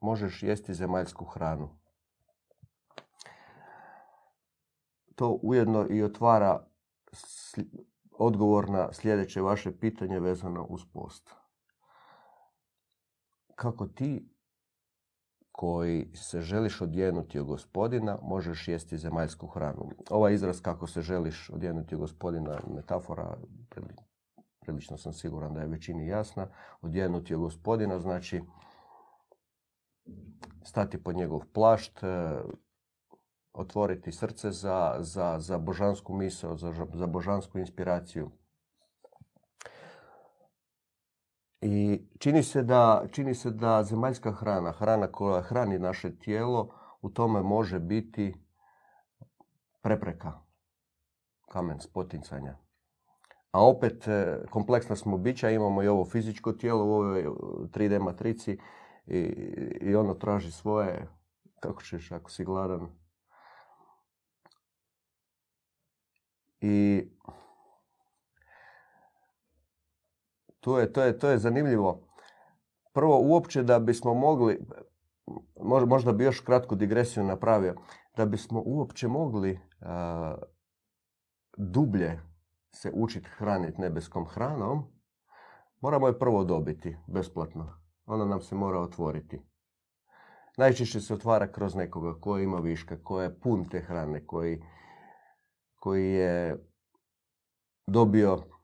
možeš 0.00 0.42
jesti 0.42 0.74
zemaljsku 0.74 1.24
hranu. 1.24 1.78
To 5.14 5.38
ujedno 5.42 5.86
i 5.90 6.02
otvara 6.02 6.66
odgovor 8.10 8.70
na 8.70 8.92
sljedeće 8.92 9.40
vaše 9.40 9.78
pitanje 9.78 10.20
vezano 10.20 10.64
uz 10.64 10.80
post. 10.92 11.30
Kako 13.54 13.86
ti 13.86 14.35
koji 15.56 16.08
se 16.14 16.40
želiš 16.40 16.80
odjenuti 16.80 17.40
u 17.40 17.44
gospodina, 17.44 18.18
možeš 18.22 18.68
jesti 18.68 18.98
zemaljsku 18.98 19.46
hranu. 19.46 19.90
Ovaj 20.10 20.34
izraz 20.34 20.60
kako 20.60 20.86
se 20.86 21.02
želiš 21.02 21.50
odjenuti 21.50 21.96
u 21.96 21.98
gospodina, 21.98 22.58
metafora, 22.74 23.36
prilično 24.60 24.98
sam 24.98 25.12
siguran 25.12 25.54
da 25.54 25.60
je 25.60 25.66
većini 25.66 26.06
jasna. 26.06 26.46
Odjenuti 26.82 27.34
u 27.34 27.40
gospodina 27.40 27.98
znači 27.98 28.42
stati 30.62 31.02
pod 31.02 31.16
njegov 31.16 31.40
plašt, 31.52 32.02
e, 32.02 32.40
otvoriti 33.52 34.12
srce 34.12 34.50
za, 34.50 34.96
za, 35.00 35.36
za 35.38 35.58
božansku 35.58 36.14
misao, 36.14 36.56
za, 36.56 36.74
za 36.94 37.06
božansku 37.06 37.58
inspiraciju. 37.58 38.30
I 41.60 42.06
čini 42.18 42.42
se, 42.42 42.62
da, 42.62 43.04
čini 43.10 43.34
se 43.34 43.50
da 43.50 43.82
zemaljska 43.82 44.32
hrana, 44.32 44.72
hrana 44.72 45.06
koja 45.06 45.42
hrani 45.42 45.78
naše 45.78 46.18
tijelo, 46.18 46.74
u 47.02 47.10
tome 47.10 47.42
može 47.42 47.78
biti 47.78 48.34
prepreka, 49.82 50.32
kamen 51.48 51.80
spoticanja. 51.80 52.56
A 53.50 53.66
opet, 53.66 54.08
e, 54.08 54.38
kompleksna 54.50 54.96
smo 54.96 55.18
bića, 55.18 55.50
imamo 55.50 55.82
i 55.82 55.88
ovo 55.88 56.04
fizičko 56.04 56.52
tijelo 56.52 56.84
u 56.84 56.92
ovoj 56.92 57.24
3D 57.72 58.02
matrici 58.02 58.58
i, 59.06 59.18
i 59.80 59.94
ono 59.94 60.14
traži 60.14 60.52
svoje, 60.52 61.08
kako 61.60 61.82
ćeš 61.82 62.12
ako 62.12 62.30
si 62.30 62.44
gladan. 62.44 62.88
I 66.60 67.04
To 70.66 70.78
je, 70.78 70.92
to 70.92 71.02
je, 71.02 71.18
to 71.18 71.28
je 71.28 71.38
zanimljivo. 71.38 72.00
Prvo, 72.92 73.20
uopće 73.20 73.62
da 73.62 73.78
bismo 73.78 74.14
mogli, 74.14 74.58
možda 75.86 76.12
bi 76.12 76.24
još 76.24 76.40
kratku 76.40 76.74
digresiju 76.74 77.24
napravio, 77.24 77.74
da 78.16 78.26
bismo 78.26 78.62
uopće 78.66 79.08
mogli 79.08 79.60
dublje 81.56 82.20
se 82.72 82.90
učiti 82.94 83.28
hraniti 83.28 83.80
nebeskom 83.80 84.26
hranom, 84.26 84.84
moramo 85.80 86.06
je 86.06 86.18
prvo 86.18 86.44
dobiti 86.44 86.96
besplatno. 87.06 87.72
Ona 88.06 88.24
nam 88.24 88.40
se 88.40 88.54
mora 88.54 88.80
otvoriti. 88.80 89.42
Najčešće 90.56 91.00
se 91.00 91.14
otvara 91.14 91.52
kroz 91.52 91.74
nekoga 91.74 92.20
koji 92.20 92.44
ima 92.44 92.58
viška, 92.58 92.96
koji 93.02 93.24
je 93.24 93.40
pun 93.40 93.64
te 93.64 93.80
hrane, 93.80 94.26
koji, 94.26 94.62
koji 95.76 96.12
je 96.12 96.66
dobio 97.86 98.55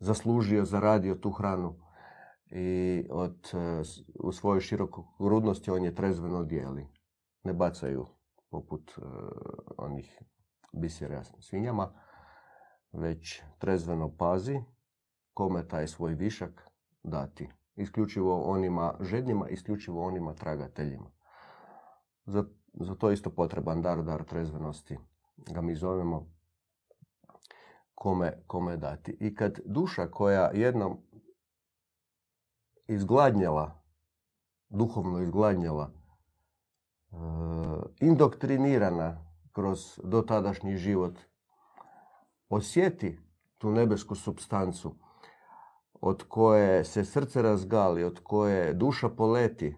zaslužio, 0.00 0.64
zaradio 0.64 1.14
tu 1.14 1.30
hranu 1.30 1.74
i 2.46 3.06
od, 3.10 3.50
e, 3.54 3.82
u 4.14 4.32
svojoj 4.32 4.60
grudnosti 5.18 5.70
on 5.70 5.84
je 5.84 5.94
trezveno 5.94 6.44
dijeli. 6.44 6.86
Ne 7.44 7.52
bacaju 7.52 8.06
poput 8.50 8.98
uh, 8.98 9.04
onih 9.78 10.22
bisera 10.72 11.24
svinjama, 11.24 11.92
već 12.92 13.42
trezveno 13.58 14.16
pazi 14.16 14.60
kome 15.34 15.68
taj 15.68 15.86
svoj 15.86 16.14
višak 16.14 16.70
dati. 17.02 17.48
isključivo 17.76 18.42
onima 18.42 18.94
žednjima, 19.00 19.48
isključivo 19.48 20.06
onima 20.06 20.34
tragateljima. 20.34 21.10
Za, 22.26 22.44
za 22.74 22.94
to 22.94 23.10
isto 23.10 23.30
potreban 23.30 23.82
dar, 23.82 24.02
dar 24.02 24.24
trezvenosti. 24.24 24.98
Ga 25.36 25.60
mi 25.60 25.74
zovemo 25.74 26.39
kome, 28.00 28.42
kome 28.46 28.76
dati. 28.76 29.16
I 29.20 29.34
kad 29.34 29.60
duša 29.64 30.06
koja 30.06 30.50
jednom 30.54 30.98
izgladnjela, 32.88 33.82
duhovno 34.68 35.20
izgladnjela, 35.20 35.90
e, 35.90 37.16
indoktrinirana 38.00 39.24
kroz 39.52 40.00
dotadašnji 40.04 40.76
život, 40.76 41.18
osjeti 42.48 43.18
tu 43.58 43.70
nebesku 43.70 44.14
substancu 44.14 44.94
od 45.92 46.24
koje 46.28 46.84
se 46.84 47.04
srce 47.04 47.42
razgali, 47.42 48.04
od 48.04 48.20
koje 48.22 48.74
duša 48.74 49.08
poleti, 49.08 49.68
e, 49.68 49.74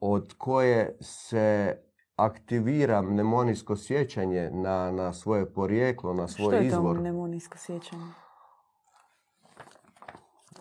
od 0.00 0.34
koje 0.38 0.96
se 1.00 1.76
aktivira 2.16 3.02
mnemonijsko 3.02 3.76
sjećanje 3.76 4.50
na, 4.52 4.92
na 4.92 5.12
svoje 5.12 5.46
porijeklo, 5.46 6.14
na 6.14 6.28
svoj 6.28 6.66
izvor. 6.66 6.80
Što 6.80 6.90
je 6.90 6.94
to 6.94 7.00
mnemonijsko 7.00 7.58
sjećanje? 7.58 8.04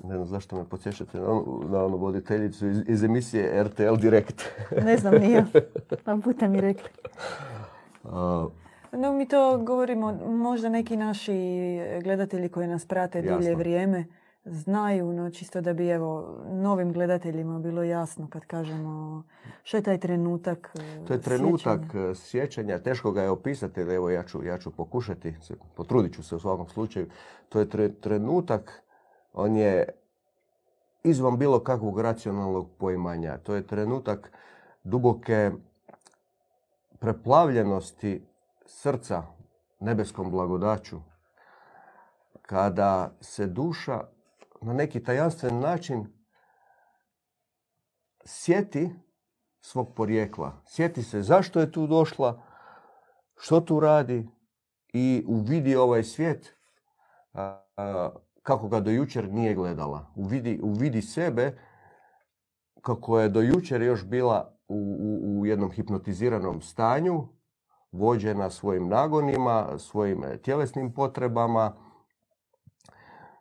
Ne 0.03 0.15
znam 0.15 0.27
zašto 0.27 0.55
me 0.55 0.69
podsjećate 0.69 1.19
na, 1.19 1.41
na 1.69 1.85
onu 1.85 1.97
voditeljicu 1.97 2.67
iz, 2.67 2.81
iz 2.87 3.03
emisije 3.03 3.63
RTL 3.63 3.95
Direkt. 3.95 4.43
ne 4.85 4.97
znam, 4.97 5.13
nije. 5.13 5.45
Vam 6.05 6.21
puta 6.21 6.47
mi 6.47 6.61
rekli. 6.61 6.89
No, 8.91 9.13
mi 9.13 9.27
to 9.27 9.57
govorimo, 9.57 10.13
možda 10.25 10.69
neki 10.69 10.97
naši 10.97 11.33
gledatelji 12.03 12.49
koji 12.49 12.67
nas 12.67 12.85
prate 12.85 13.21
dulje 13.21 13.55
vrijeme 13.55 14.05
znaju, 14.45 15.13
no 15.13 15.29
čisto 15.29 15.61
da 15.61 15.73
bi 15.73 15.87
evo 15.89 16.39
novim 16.51 16.93
gledateljima 16.93 17.59
bilo 17.59 17.83
jasno 17.83 18.27
kad 18.29 18.45
kažemo 18.45 19.23
što 19.63 19.77
je 19.77 19.83
taj 19.83 19.99
trenutak 19.99 20.75
To 21.07 21.13
je 21.13 21.21
trenutak 21.21 21.79
sjećanja, 21.81 22.15
sjećanja 22.15 22.79
teško 22.79 23.11
ga 23.11 23.21
je 23.21 23.29
opisati, 23.29 23.81
ali 23.81 23.95
evo 23.95 24.09
ja 24.09 24.23
ću, 24.23 24.43
ja 24.43 24.57
ću 24.57 24.71
pokušati, 24.71 25.35
potrudit 25.75 26.13
ću 26.13 26.23
se 26.23 26.35
u 26.35 26.39
svakom 26.39 26.67
slučaju. 26.67 27.09
To 27.49 27.59
je 27.59 27.95
trenutak, 28.01 28.83
on 29.33 29.55
je 29.55 29.89
izvan 31.03 31.37
bilo 31.37 31.59
kakvog 31.59 31.99
racionalnog 31.99 32.69
poimanja. 32.77 33.37
To 33.37 33.55
je 33.55 33.67
trenutak 33.67 34.31
duboke 34.83 35.51
preplavljenosti 36.99 38.25
srca 38.65 39.23
nebeskom 39.79 40.31
blagodaću, 40.31 40.99
kada 42.41 43.11
se 43.21 43.47
duša 43.47 44.14
na 44.61 44.73
neki 44.73 45.03
tajanstven 45.03 45.59
način 45.59 46.05
sjeti 48.25 48.89
svog 49.61 49.95
porijekla. 49.95 50.61
Sjeti 50.65 51.03
se 51.03 51.21
zašto 51.21 51.59
je 51.59 51.71
tu 51.71 51.87
došla, 51.87 52.43
što 53.37 53.61
tu 53.61 53.79
radi 53.79 54.29
i 54.93 55.25
uvidi 55.27 55.75
ovaj 55.75 56.03
svijet 56.03 56.55
kako 58.41 58.67
ga 58.67 58.79
do 58.79 58.91
jučer 58.91 59.29
nije 59.33 59.55
gledala. 59.55 60.13
Uvidi, 60.15 60.59
uvidi 60.63 61.01
sebe 61.01 61.57
kako 62.81 63.19
je 63.19 63.29
do 63.29 63.41
jučer 63.41 63.81
još 63.81 64.05
bila 64.05 64.57
u, 64.67 64.97
u, 64.99 65.39
u 65.39 65.45
jednom 65.45 65.71
hipnotiziranom 65.71 66.61
stanju, 66.61 67.27
vođena 67.91 68.49
svojim 68.49 68.87
nagonima, 68.87 69.79
svojim 69.79 70.23
tjelesnim 70.43 70.93
potrebama, 70.93 71.84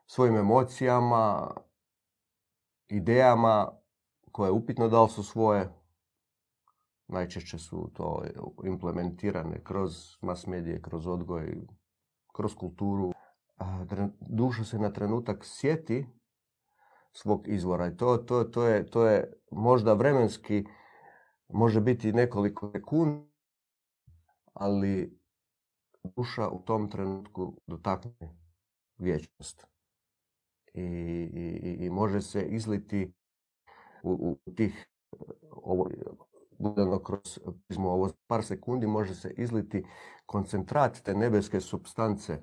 svojim 0.06 0.36
emocijama, 0.36 1.50
idejama 2.88 3.70
koje 4.32 4.50
upitno 4.50 4.88
da 4.88 5.02
li 5.02 5.08
su 5.08 5.22
svoje. 5.22 5.72
Najčešće 7.08 7.58
su 7.58 7.90
to 7.94 8.24
implementirane 8.64 9.64
kroz 9.64 10.16
mas 10.20 10.46
medije, 10.46 10.82
kroz 10.82 11.06
odgoj, 11.06 11.66
kroz 12.34 12.54
kulturu. 12.54 13.12
Duša 14.20 14.64
se 14.64 14.78
na 14.78 14.92
trenutak 14.92 15.44
sjeti 15.44 16.06
svog 17.12 17.48
izvora 17.48 17.86
i 17.86 17.96
to, 17.96 18.16
to, 18.16 18.44
to, 18.44 18.64
je, 18.64 18.86
to 18.86 19.06
je 19.06 19.32
možda 19.50 19.92
vremenski, 19.92 20.64
može 21.48 21.80
biti 21.80 22.12
nekoliko 22.12 22.70
sekundi, 22.70 23.30
ali 24.54 25.20
duša 26.16 26.48
u 26.48 26.62
tom 26.62 26.90
trenutku 26.90 27.60
dotakne 27.66 28.36
vječnost. 28.98 29.73
I, 30.74 30.82
i, 30.82 31.76
i 31.86 31.90
može 31.90 32.20
se 32.20 32.42
izliti 32.42 33.12
u, 34.02 34.38
u 34.46 34.52
tih, 34.54 34.86
ovo, 35.50 35.90
gledano 36.58 36.98
kroz 36.98 37.40
prizmu 37.66 37.88
ovo 37.88 38.10
par 38.26 38.44
sekundi, 38.44 38.86
može 38.86 39.14
se 39.14 39.34
izliti 39.36 39.84
koncentrat 40.26 41.00
te 41.00 41.14
nebeske 41.14 41.60
substance, 41.60 42.38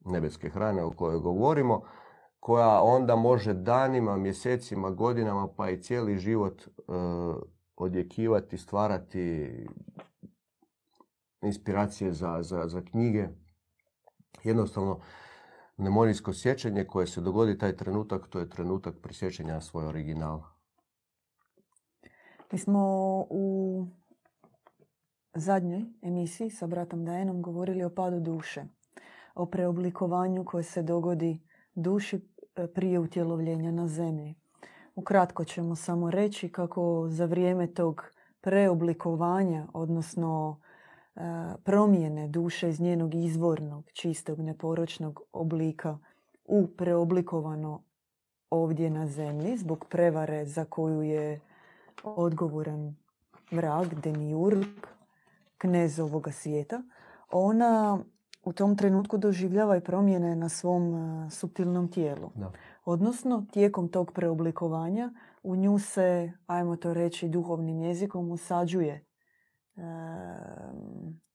nebeske 0.00 0.48
hrane 0.48 0.84
o 0.84 0.90
kojoj 0.90 1.18
govorimo, 1.18 1.82
koja 2.40 2.82
onda 2.82 3.16
može 3.16 3.54
danima, 3.54 4.16
mjesecima, 4.16 4.90
godinama 4.90 5.48
pa 5.56 5.70
i 5.70 5.82
cijeli 5.82 6.18
život 6.18 6.62
e, 6.62 6.70
odjekivati, 7.76 8.58
stvarati 8.58 9.50
inspiracije 11.42 12.12
za, 12.12 12.42
za, 12.42 12.68
za 12.68 12.80
knjige. 12.80 13.28
Jednostavno, 14.42 15.00
mnemorijsko 15.76 16.32
sjećanje 16.32 16.84
koje 16.84 17.06
se 17.06 17.20
dogodi 17.20 17.58
taj 17.58 17.76
trenutak, 17.76 18.28
to 18.28 18.38
je 18.38 18.48
trenutak 18.48 18.94
prisjećanja 19.02 19.60
svoj 19.60 19.86
original. 19.86 20.42
Mi 22.52 22.58
smo 22.58 22.80
u 23.30 23.86
zadnjoj 25.34 25.84
emisiji 26.02 26.50
sa 26.50 26.66
bratom 26.66 27.04
Dajenom 27.04 27.42
govorili 27.42 27.84
o 27.84 27.90
padu 27.90 28.20
duše, 28.20 28.64
o 29.34 29.46
preoblikovanju 29.46 30.44
koje 30.44 30.64
se 30.64 30.82
dogodi 30.82 31.40
duši 31.74 32.20
e, 32.56 32.66
prije 32.66 32.98
utjelovljenja 32.98 33.70
na 33.70 33.88
zemlji. 33.88 34.34
Ukratko 34.94 35.44
ćemo 35.44 35.76
samo 35.76 36.10
reći 36.10 36.48
kako 36.48 37.06
za 37.08 37.24
vrijeme 37.24 37.66
tog 37.66 38.02
preoblikovanja, 38.40 39.66
odnosno 39.72 40.60
promjene 41.64 42.28
duše 42.28 42.68
iz 42.68 42.80
njenog 42.80 43.14
izvornog, 43.14 43.90
čistog, 43.92 44.40
neporočnog 44.40 45.20
oblika 45.32 45.98
u 46.44 46.66
preoblikovano 46.66 47.82
ovdje 48.50 48.90
na 48.90 49.06
zemlji 49.06 49.56
zbog 49.56 49.84
prevare 49.90 50.44
za 50.44 50.64
koju 50.64 51.02
je 51.02 51.40
odgovoran 52.04 52.96
vrag, 53.50 53.94
demiurg, 53.94 54.66
knez 55.58 56.00
ovoga 56.00 56.32
svijeta, 56.32 56.82
ona 57.30 57.98
u 58.44 58.52
tom 58.52 58.76
trenutku 58.76 59.18
doživljava 59.18 59.76
i 59.76 59.80
promjene 59.80 60.36
na 60.36 60.48
svom 60.48 60.94
subtilnom 61.30 61.90
tijelu. 61.90 62.30
Odnosno, 62.84 63.46
tijekom 63.52 63.88
tog 63.88 64.12
preoblikovanja 64.12 65.12
u 65.42 65.56
nju 65.56 65.78
se, 65.78 66.32
ajmo 66.46 66.76
to 66.76 66.94
reći 66.94 67.28
duhovnim 67.28 67.80
jezikom, 67.80 68.30
usađuje 68.30 69.04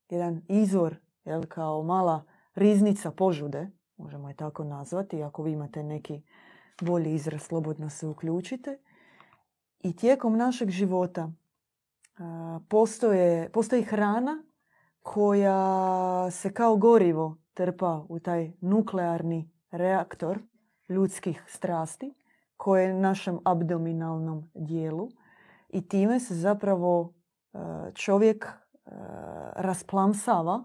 jedan 0.10 0.42
izvor, 0.48 0.96
jel, 1.26 1.46
kao 1.46 1.84
mala 1.84 2.24
riznica 2.56 3.12
požude, 3.12 3.72
možemo 3.98 4.28
je 4.30 4.36
tako 4.36 4.64
nazvati, 4.64 5.24
ako 5.24 5.44
vi 5.44 5.52
imate 5.52 5.84
neki 5.84 6.22
bolji 6.82 7.14
izraz, 7.14 7.42
slobodno 7.42 7.90
se 7.90 8.08
uključite. 8.08 8.80
I 9.80 9.96
tijekom 9.96 10.38
našeg 10.38 10.70
života 10.70 11.32
postoje, 12.70 13.50
postoji 13.50 13.84
hrana 13.84 14.44
koja 15.02 16.32
se 16.32 16.54
kao 16.54 16.76
gorivo 16.76 17.38
trpa 17.54 18.06
u 18.10 18.20
taj 18.20 18.52
nuklearni 18.62 19.52
reaktor 19.72 20.40
ljudskih 20.90 21.44
strasti 21.48 22.14
koje 22.58 22.84
je 22.84 22.94
našem 22.94 23.40
abdominalnom 23.46 24.52
dijelu 24.54 25.10
i 25.70 25.88
time 25.88 26.20
se 26.20 26.36
zapravo 26.36 27.14
čovjek 27.94 28.46
e, 28.46 28.52
rasplamsava 29.56 30.64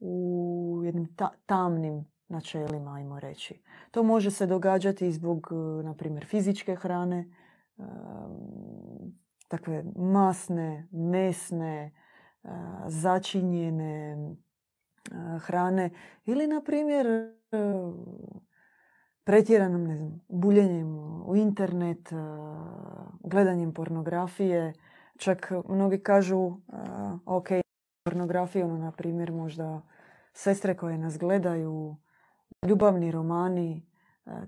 u 0.00 0.82
jednim 0.84 1.16
tamnim 1.46 2.04
načelima, 2.28 2.94
ajmo 2.94 3.20
reći. 3.20 3.62
To 3.90 4.02
može 4.02 4.30
se 4.30 4.46
događati 4.46 5.12
zbog, 5.12 5.48
e, 5.50 5.84
na 5.84 5.94
primjer, 5.94 6.26
fizičke 6.26 6.76
hrane, 6.76 7.18
e, 7.18 7.82
takve 9.48 9.84
masne, 9.96 10.88
mesne, 10.92 11.92
začinjene 12.86 14.16
hrane 15.40 15.90
ili, 16.24 16.46
na 16.46 16.62
primjer, 16.66 17.06
pretjeranom 19.24 19.84
ne 19.84 19.96
znam, 19.96 20.20
buljenjem 20.28 20.96
u 21.26 21.36
internet, 21.36 22.12
gledanjem 23.20 23.74
pornografije, 23.74 24.72
Čak 25.22 25.52
mnogi 25.68 25.98
kažu, 25.98 26.52
ok, 27.26 27.48
pornografiju, 28.04 28.64
ono, 28.64 28.78
na 28.78 28.92
primjer, 28.92 29.32
možda 29.32 29.82
sestre 30.32 30.76
koje 30.76 30.98
nas 30.98 31.18
gledaju, 31.18 31.96
ljubavni 32.68 33.10
romani, 33.10 33.86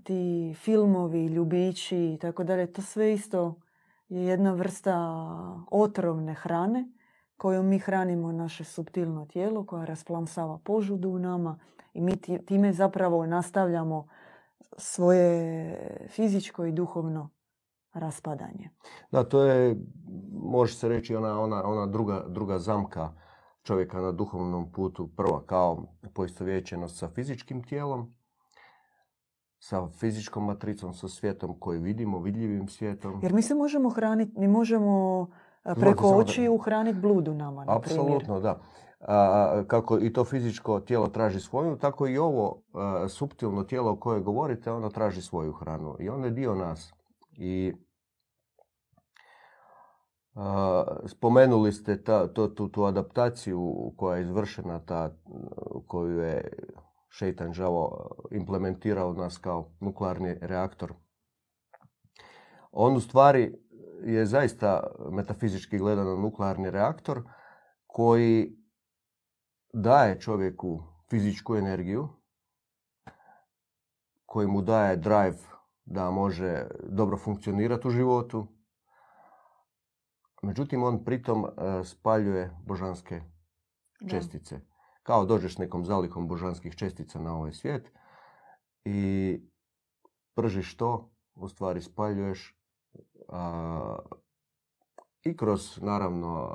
ti 0.04 0.54
filmovi, 0.58 1.26
ljubići 1.26 1.96
i 1.96 2.18
tako 2.20 2.44
dalje, 2.44 2.72
to 2.72 2.82
sve 2.82 3.12
isto 3.12 3.60
je 4.08 4.24
jedna 4.24 4.52
vrsta 4.52 4.96
otrovne 5.70 6.34
hrane 6.34 6.88
kojom 7.36 7.66
mi 7.66 7.78
hranimo 7.78 8.32
naše 8.32 8.64
subtilno 8.64 9.26
tijelo, 9.26 9.66
koja 9.66 9.84
rasplamsava 9.84 10.58
požudu 10.64 11.10
u 11.10 11.18
nama 11.18 11.58
i 11.92 12.00
mi 12.00 12.16
time 12.46 12.72
zapravo 12.72 13.26
nastavljamo 13.26 14.08
svoje 14.76 16.06
fizičko 16.08 16.64
i 16.64 16.72
duhovno 16.72 17.33
raspadanje. 17.94 18.70
Da, 19.12 19.24
to 19.24 19.42
je, 19.42 19.76
može 20.32 20.74
se 20.74 20.88
reći, 20.88 21.16
ona, 21.16 21.40
ona, 21.40 21.64
ona 21.64 21.86
druga, 21.86 22.24
druga 22.28 22.58
zamka 22.58 23.12
čovjeka 23.62 24.00
na 24.00 24.12
duhovnom 24.12 24.72
putu. 24.72 25.08
Prva 25.16 25.42
kao 25.46 25.86
poistovjećenost 26.14 26.98
sa 26.98 27.08
fizičkim 27.08 27.62
tijelom, 27.62 28.14
sa 29.58 29.88
fizičkom 29.88 30.44
matricom, 30.44 30.94
sa 30.94 31.08
svijetom 31.08 31.58
koji 31.60 31.78
vidimo, 31.78 32.20
vidljivim 32.20 32.68
svijetom. 32.68 33.20
Jer 33.22 33.32
mi 33.32 33.42
se 33.42 33.54
možemo 33.54 33.90
hraniti, 33.90 34.32
mi 34.40 34.48
možemo 34.48 35.26
preko 35.74 36.08
oči 36.08 36.48
uhraniti 36.48 36.98
bludu 36.98 37.34
nama, 37.34 37.64
na 37.64 37.76
Apsolutno, 37.76 38.40
da. 38.40 38.60
A, 39.00 39.62
kako 39.66 39.98
i 39.98 40.12
to 40.12 40.24
fizičko 40.24 40.80
tijelo 40.80 41.06
traži 41.06 41.40
svoju, 41.40 41.76
tako 41.76 42.06
i 42.08 42.18
ovo 42.18 42.62
a, 42.72 43.08
suptilno 43.08 43.64
tijelo 43.64 43.92
o 43.92 43.96
koje 43.96 44.20
govorite, 44.20 44.72
ono 44.72 44.90
traži 44.90 45.22
svoju 45.22 45.52
hranu. 45.52 45.96
I 46.00 46.08
ono 46.08 46.24
je 46.24 46.30
dio 46.30 46.54
nas. 46.54 46.94
I 47.32 47.72
spomenuli 51.06 51.72
ste 51.72 52.02
ta, 52.02 52.28
to, 52.28 52.48
tu, 52.48 52.68
tu 52.68 52.84
adaptaciju 52.84 53.92
koja 53.96 54.16
je 54.16 54.22
izvršena, 54.22 54.78
ta, 54.78 55.16
koju 55.86 56.18
je 56.18 56.52
šeitan 57.08 57.52
žavo 57.52 58.10
implementirao 58.30 59.12
nas 59.12 59.38
kao 59.38 59.70
nuklearni 59.80 60.38
reaktor. 60.40 60.92
On 62.72 62.96
u 62.96 63.00
stvari 63.00 63.54
je 64.04 64.26
zaista 64.26 64.80
metafizički 65.10 65.78
gledano 65.78 66.16
nuklearni 66.16 66.70
reaktor 66.70 67.22
koji 67.86 68.56
daje 69.72 70.20
čovjeku 70.20 70.82
fizičku 71.10 71.56
energiju, 71.56 72.08
koji 74.26 74.46
mu 74.46 74.62
daje 74.62 74.96
drive 74.96 75.38
da 75.84 76.10
može 76.10 76.66
dobro 76.82 77.16
funkcionirati 77.16 77.88
u 77.88 77.90
životu. 77.90 78.46
Međutim, 80.44 80.82
on 80.82 81.04
pritom 81.04 81.44
e, 81.44 81.84
spaljuje 81.84 82.56
božanske 82.66 83.20
čestice. 84.10 84.60
Kao 85.02 85.24
dođeš 85.24 85.58
nekom 85.58 85.84
zalikom 85.84 86.28
božanskih 86.28 86.76
čestica 86.76 87.20
na 87.20 87.36
ovaj 87.36 87.52
svijet 87.52 87.92
i 88.84 89.40
pržiš 90.34 90.76
to, 90.76 91.10
u 91.34 91.48
stvari 91.48 91.82
spaljuješ 91.82 92.58
i 95.24 95.36
kroz, 95.36 95.78
naravno, 95.82 96.50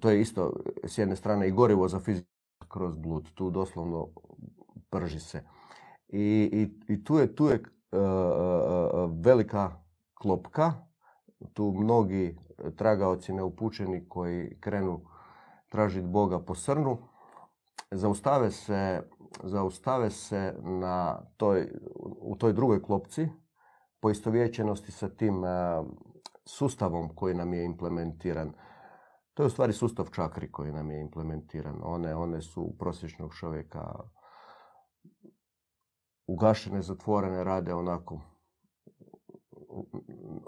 to 0.00 0.10
je 0.10 0.20
isto 0.20 0.52
s 0.84 0.98
jedne 0.98 1.16
strane 1.16 1.48
i 1.48 1.52
gorivo 1.52 1.88
za 1.88 2.00
fiziku 2.00 2.28
kroz 2.68 2.96
blud. 2.96 3.34
Tu 3.34 3.50
doslovno 3.50 4.08
prži 4.90 5.20
se. 5.20 5.42
I, 6.08 6.50
i, 6.52 6.92
i 6.92 7.04
tu 7.04 7.18
je, 7.18 7.34
tu 7.34 7.46
je 7.46 7.54
e, 7.54 7.62
velika 9.22 9.84
klopka. 10.14 10.72
Tu 11.52 11.72
mnogi 11.72 12.38
tragaoci 12.76 13.32
neupućeni 13.32 14.08
koji 14.08 14.60
krenu 14.60 15.00
tražiti 15.68 16.06
Boga 16.06 16.38
po 16.38 16.54
srnu, 16.54 16.98
zaustave 17.90 18.50
se, 18.50 19.02
zaustave 19.42 20.10
se 20.10 20.54
na 20.62 21.22
toj, 21.36 21.68
u 22.20 22.36
toj 22.36 22.52
drugoj 22.52 22.82
klopci, 22.82 23.28
poistovjećenosti 24.00 24.92
sa 24.92 25.08
tim 25.08 25.42
sustavom 26.44 27.14
koji 27.14 27.34
nam 27.34 27.54
je 27.54 27.64
implementiran. 27.64 28.52
To 29.34 29.42
je 29.42 29.46
u 29.46 29.50
stvari 29.50 29.72
sustav 29.72 30.06
čakri 30.14 30.52
koji 30.52 30.72
nam 30.72 30.90
je 30.90 31.00
implementiran. 31.00 31.80
One, 31.82 32.14
one 32.14 32.40
su 32.40 32.74
prosječnog 32.78 33.34
čovjeka 33.34 33.94
ugašene, 36.26 36.82
zatvorene, 36.82 37.44
rade 37.44 37.74
onako 37.74 38.20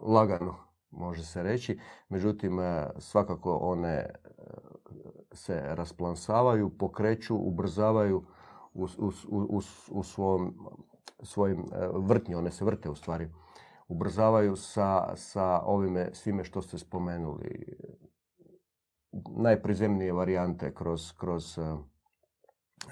lagano, 0.03 0.68
može 0.91 1.25
se 1.25 1.43
reći. 1.43 1.79
Međutim, 2.09 2.59
svakako 2.99 3.57
one 3.57 4.11
se 5.33 5.63
rasplansavaju, 5.67 6.79
pokreću, 6.79 7.37
ubrzavaju 7.37 8.25
u, 8.75 8.85
u, 8.85 9.11
u, 9.29 9.61
u 9.91 10.03
svom, 10.03 10.55
svojim 11.23 11.65
vrtnji, 11.95 12.35
one 12.35 12.51
se 12.51 12.65
vrte 12.65 12.91
u 12.91 12.95
stvari 12.95 13.31
ubrzavaju 13.89 14.57
sa, 14.57 15.17
sa 15.17 15.61
ovime 15.65 16.11
svime 16.13 16.45
što 16.45 16.63
ste 16.63 16.79
spomenuli. 16.79 17.77
Najprizemnije 19.37 20.13
varijante 20.13 20.75
kroz, 20.75 21.13
kroz 21.13 21.59
e, 21.59 21.77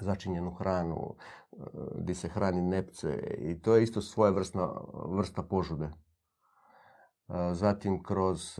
začinjenu 0.01 0.51
hranu, 0.51 1.15
e, 1.51 1.55
gdje 1.95 2.15
se 2.15 2.27
hrani 2.27 2.61
nepce 2.61 3.35
i 3.37 3.61
to 3.61 3.75
je 3.75 3.83
isto 3.83 4.01
svoja 4.01 4.33
vrsta 5.09 5.43
požude. 5.43 5.89
Zatim 7.53 8.03
kroz 8.03 8.59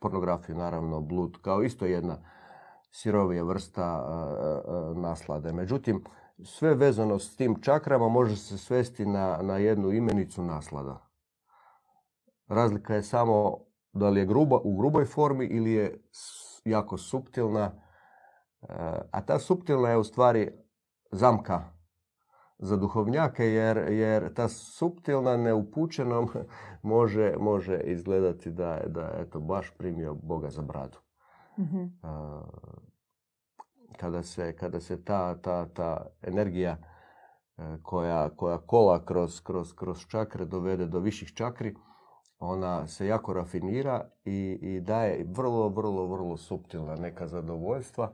pornografiju, 0.00 0.56
naravno, 0.56 1.00
blud, 1.00 1.38
kao 1.42 1.62
isto 1.62 1.86
jedna 1.86 2.18
sirovija 2.90 3.42
vrsta 3.42 4.04
naslade. 4.94 5.52
Međutim, 5.52 6.04
sve 6.44 6.74
vezano 6.74 7.18
s 7.18 7.36
tim 7.36 7.62
čakrama 7.62 8.08
može 8.08 8.36
se 8.36 8.58
svesti 8.58 9.06
na, 9.06 9.38
na 9.42 9.56
jednu 9.56 9.92
imenicu 9.92 10.42
naslada. 10.42 11.06
Razlika 12.48 12.94
je 12.94 13.02
samo 13.02 13.58
da 13.92 14.08
li 14.08 14.20
je 14.20 14.26
gruba, 14.26 14.58
u 14.64 14.76
gruboj 14.76 15.04
formi 15.04 15.44
ili 15.44 15.72
je 15.72 16.02
jako 16.64 16.98
suptilna. 16.98 17.64
E, 17.64 17.76
a 19.10 19.20
ta 19.26 19.38
suptilna 19.38 19.88
je 19.88 19.96
u 19.96 20.04
stvari 20.04 20.52
zamka 21.12 21.75
za 22.58 22.76
duhovnjake 22.76 23.44
jer, 23.44 23.76
jer 23.76 24.34
ta 24.34 24.48
suptilna 24.48 25.36
neupućenom 25.36 26.28
može, 26.82 27.34
može 27.40 27.80
izgledati 27.80 28.50
da 28.50 28.74
je 28.74 28.88
da, 28.88 29.10
eto, 29.18 29.40
baš 29.40 29.70
primio 29.78 30.14
Boga 30.14 30.50
za 30.50 30.62
bradu. 30.62 30.98
mm 31.58 31.86
kada 33.96 34.22
se, 34.22 34.56
kada 34.56 34.80
se 34.80 35.04
ta, 35.04 35.34
ta, 35.42 35.68
ta 35.68 36.06
energija 36.22 36.76
e, 37.58 37.76
koja, 37.82 38.28
koja 38.36 38.58
kola 38.58 39.04
kroz, 39.04 39.40
kroz, 39.40 39.72
kroz 39.72 40.06
čakre 40.06 40.44
dovede 40.44 40.86
do 40.86 40.98
viših 40.98 41.34
čakri, 41.34 41.74
ona 42.38 42.86
se 42.86 43.06
jako 43.06 43.32
rafinira 43.32 44.10
i, 44.24 44.58
i 44.62 44.80
daje 44.80 45.26
vrlo, 45.28 45.68
vrlo, 45.68 46.06
vrlo 46.06 46.36
suptilna 46.36 46.94
neka 46.94 47.26
zadovoljstva. 47.26 48.12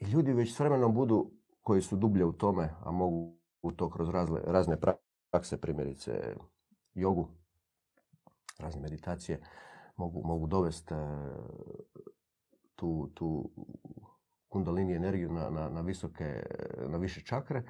I 0.00 0.04
ljudi 0.04 0.32
već 0.32 0.54
s 0.54 0.60
vremenom 0.60 0.94
budu, 0.94 1.30
koji 1.66 1.82
su 1.82 1.96
dublje 1.96 2.24
u 2.24 2.32
tome, 2.32 2.74
a 2.84 2.90
mogu 2.90 3.36
to 3.76 3.90
kroz 3.90 4.08
razne, 4.08 4.40
razne 4.44 4.76
prakse, 5.30 5.60
primjerice 5.60 6.36
jogu, 6.94 7.28
razne 8.58 8.80
meditacije, 8.80 9.40
mogu, 9.96 10.22
mogu 10.24 10.46
dovesti 10.46 10.94
e, 10.94 10.96
tu, 12.76 13.10
tu 13.14 13.50
kundalini 14.48 14.94
energiju 14.94 15.32
na, 15.32 15.50
na, 15.50 15.68
na, 15.68 15.80
visoke, 15.80 16.42
na 16.88 16.98
više 16.98 17.24
čakre 17.24 17.62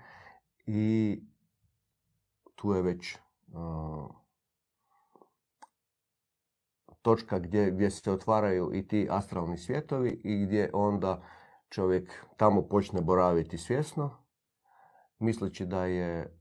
i 0.66 1.20
tu 2.54 2.72
je 2.72 2.82
već 2.82 3.16
uh, 3.48 4.10
točka 7.02 7.38
gdje, 7.38 7.70
gdje 7.70 7.90
se 7.90 8.12
otvaraju 8.12 8.70
i 8.74 8.88
ti 8.88 9.08
astralni 9.10 9.58
svijetovi 9.58 10.20
i 10.24 10.46
gdje 10.46 10.70
onda 10.72 11.22
čovjek 11.68 12.26
tamo 12.36 12.62
počne 12.62 13.00
boraviti 13.00 13.58
svjesno, 13.58 14.10
misleći 15.18 15.66
da 15.66 15.84
je 15.84 16.38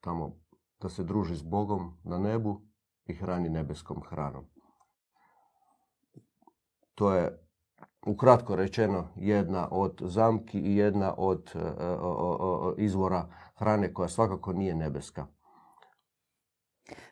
tamo 0.00 0.36
da 0.80 0.88
se 0.88 1.04
druži 1.04 1.36
s 1.36 1.42
Bogom 1.42 1.98
na 2.04 2.18
nebu 2.18 2.60
i 3.06 3.14
hrani 3.14 3.48
nebeskom 3.48 4.02
hranom. 4.08 4.44
To 6.94 7.14
je 7.14 7.46
ukratko 8.06 8.56
rečeno 8.56 9.08
jedna 9.16 9.68
od 9.70 10.02
zamki 10.04 10.60
i 10.60 10.76
jedna 10.76 11.14
od 11.16 11.50
e, 11.54 11.58
e, 11.58 12.82
izvora 12.82 13.28
hrane 13.54 13.94
koja 13.94 14.08
svakako 14.08 14.52
nije 14.52 14.74
nebeska. 14.74 15.26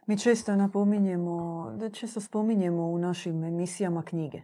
Mi 0.07 0.19
često 0.19 0.57
napominjemo, 0.57 1.67
da 1.77 1.91
često 1.91 2.21
spominjemo 2.21 2.83
u 2.83 2.99
našim 2.99 3.45
emisijama 3.45 4.03
knjige. 4.03 4.43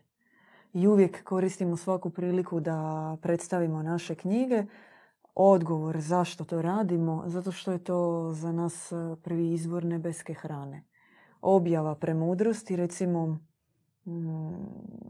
I 0.74 0.87
uvijek 0.87 1.24
koristimo 1.24 1.76
svaku 1.76 2.10
priliku 2.10 2.60
da 2.60 3.16
predstavimo 3.22 3.82
naše 3.82 4.14
knjige. 4.14 4.64
Odgovor 5.34 6.00
zašto 6.00 6.44
to 6.44 6.62
radimo, 6.62 7.24
zato 7.26 7.52
što 7.52 7.72
je 7.72 7.84
to 7.84 8.30
za 8.32 8.52
nas 8.52 8.92
prvi 9.22 9.52
izvor 9.52 9.84
nebeske 9.84 10.34
hrane. 10.34 10.84
Objava 11.40 11.94
premudrosti, 11.94 12.76
recimo 12.76 13.38
Mm, 14.06 14.54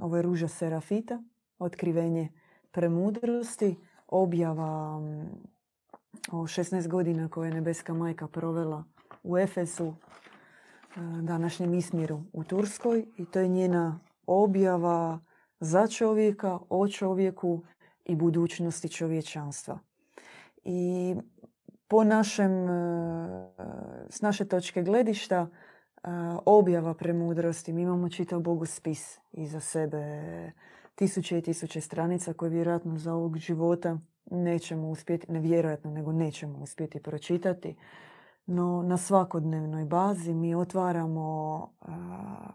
ovo 0.01 0.17
je 0.17 0.23
ruža 0.23 0.49
serafita, 0.49 1.23
otkrivenje 1.59 2.29
premudrosti. 2.71 3.77
objava 4.09 5.01
o 6.33 6.47
16 6.47 6.89
godina 6.89 7.29
koje 7.29 7.49
je 7.49 7.55
nebeska 7.55 7.95
majka 7.95 8.29
provela 8.29 8.85
u 9.23 9.39
Efesu, 9.39 9.87
e, 9.87 9.93
današnjem 11.23 11.75
Ismiru 11.75 12.23
u 12.33 12.45
Turskoj 12.45 13.07
i 13.17 13.25
to 13.25 13.41
je 13.41 13.49
njena 13.49 14.01
objava 14.27 15.21
za 15.65 15.87
čovjeka, 15.87 16.59
o 16.69 16.89
čovjeku 16.89 17.63
i 18.05 18.17
budućnosti 18.17 18.89
čovječanstva. 18.89 19.79
I 20.65 21.15
po 21.89 22.05
našem, 22.05 22.69
e, 22.69 23.51
s 24.11 24.21
naše 24.21 24.45
točke 24.45 24.83
gledišta, 24.83 25.47
e, 25.47 26.09
objava 26.45 26.95
premudrosti. 26.95 27.73
Mi 27.73 27.83
imamo 27.83 28.09
čitav 28.09 28.41
bogospis 28.41 29.19
iza 29.33 29.61
sebe, 29.61 30.03
tisuće 30.95 31.39
i 31.39 31.43
tisuće 31.43 31.81
stranica 31.81 32.33
koje 32.33 32.51
vjerojatno 32.51 32.99
za 32.99 33.15
ovog 33.15 33.39
života 33.39 33.99
nećemo 34.31 34.89
uspjeti, 34.89 35.33
ne 35.33 35.41
vjerojatno, 35.41 35.91
nego 35.91 36.13
nećemo 36.13 36.59
uspjeti 36.59 37.03
pročitati. 37.03 37.77
No 38.47 38.83
na 38.83 38.97
svakodnevnoj 38.97 39.85
bazi 39.85 40.35
mi 40.35 40.55
otvaramo, 40.55 41.69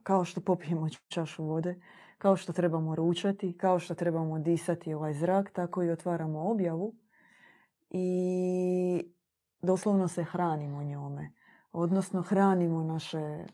kao 0.03 0.25
što 0.25 0.41
popijemo 0.41 0.87
čašu 1.07 1.43
vode, 1.43 1.75
kao 2.19 2.35
što 2.35 2.53
trebamo 2.53 2.95
ručati, 2.95 3.57
kao 3.57 3.79
što 3.79 3.95
trebamo 3.95 4.39
disati 4.39 4.93
ovaj 4.93 5.13
zrak, 5.13 5.51
tako 5.51 5.83
i 5.83 5.91
otvaramo 5.91 6.49
objavu 6.49 6.93
i 7.89 9.11
doslovno 9.61 10.07
se 10.07 10.23
hranimo 10.23 10.83
njome. 10.83 11.31
Odnosno 11.71 12.21
hranimo 12.21 12.83
naše 12.83 13.45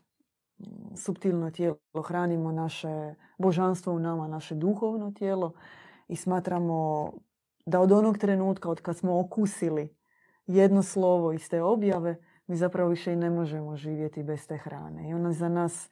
subtilno 0.96 1.52
tijelo, 1.52 1.78
hranimo 2.06 2.52
naše 2.52 3.16
božanstvo 3.38 3.94
u 3.94 4.00
nama, 4.00 4.28
naše 4.28 4.56
duhovno 4.56 5.12
tijelo 5.12 5.54
i 6.08 6.16
smatramo 6.16 7.12
da 7.66 7.80
od 7.80 7.92
onog 7.92 8.18
trenutka 8.18 8.70
od 8.70 8.82
kad 8.82 8.98
smo 8.98 9.20
okusili 9.20 9.96
jedno 10.48 10.84
slovo 10.84 11.32
iz 11.32 11.50
te 11.50 11.62
objave, 11.62 12.18
mi 12.48 12.56
zapravo 12.56 12.90
više 12.90 13.14
i 13.14 13.16
ne 13.16 13.30
možemo 13.30 13.76
živjeti 13.76 14.24
bez 14.24 14.48
te 14.48 14.58
hrane. 14.58 15.10
I 15.10 15.14
ona 15.14 15.30
je 15.30 15.34
za 15.34 15.50
nas 15.50 15.90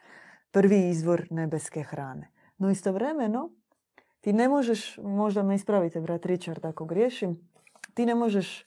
prvi 0.52 0.90
izvor 0.90 1.28
nebeske 1.30 1.84
hrane. 1.84 2.33
No 2.58 2.70
istovremeno, 2.70 3.50
ti 4.22 4.34
ne 4.34 4.50
možeš, 4.50 4.98
možda 4.98 5.44
me 5.44 5.56
ispravite, 5.56 6.02
brat 6.02 6.26
Richard, 6.26 6.66
ako 6.66 6.86
griješim, 6.86 7.50
ti 7.94 8.06
ne 8.06 8.16
možeš 8.16 8.62
e, 8.62 8.66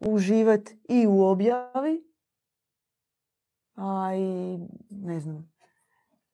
uživati 0.00 0.78
i 0.88 1.06
u 1.06 1.22
objavi, 1.22 2.04
a 3.74 4.14
i, 4.14 4.58
ne 4.90 5.20
znam, 5.20 5.52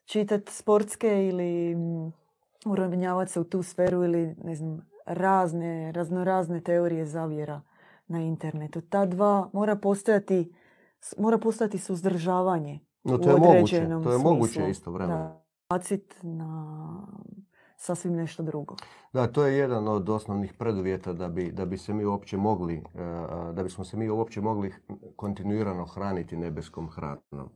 čitati 0.04 0.52
sportske 0.52 1.28
ili 1.28 1.76
uravnjavati 2.66 3.32
se 3.32 3.40
u 3.40 3.44
tu 3.44 3.62
sferu 3.62 4.04
ili, 4.04 4.34
ne 4.44 4.54
znam, 4.54 4.90
razne, 5.06 5.92
raznorazne 5.92 6.60
teorije 6.60 7.06
zavjera 7.06 7.62
na 8.06 8.20
internetu. 8.20 8.80
Ta 8.80 9.06
dva 9.06 9.50
mora 9.52 9.76
postojati, 9.76 10.54
mora 11.18 11.38
postojati 11.38 11.78
suzdržavanje 11.78 12.80
no, 13.04 13.18
to 13.18 13.30
je 13.30 13.36
moguće, 13.36 13.88
to 14.04 14.12
je 14.12 14.18
moguće 14.18 14.70
isto 14.70 14.90
vremena. 14.90 15.40
Na 16.22 16.76
sasvim 17.76 18.14
nešto 18.14 18.42
drugo. 18.42 18.76
Da, 19.12 19.26
to 19.26 19.46
je 19.46 19.58
jedan 19.58 19.88
od 19.88 20.08
osnovnih 20.08 20.52
preduvjeta 20.58 21.12
da 21.12 21.28
bi, 21.28 21.52
da 21.52 21.64
bi 21.64 21.78
se 21.78 21.94
mi 21.94 22.04
uopće 22.04 22.36
mogli, 22.36 22.76
e, 22.76 22.82
da 23.52 23.62
bismo 23.62 23.84
se 23.84 23.96
mi 23.96 24.10
uopće 24.10 24.40
mogli 24.40 24.74
kontinuirano 25.16 25.84
hraniti 25.84 26.36
nebeskom 26.36 26.88
hranom. 26.90 27.48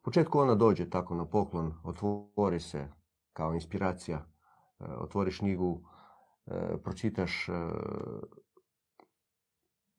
U 0.00 0.02
početku 0.02 0.38
ona 0.38 0.54
dođe 0.54 0.90
tako 0.90 1.14
na 1.14 1.24
poklon, 1.24 1.74
otvori 1.84 2.60
se 2.60 2.88
kao 3.32 3.54
inspiracija, 3.54 4.18
e, 4.18 4.84
otvoriš 4.84 5.38
knjigu, 5.38 5.80
e, 6.46 6.76
pročitaš, 6.84 7.48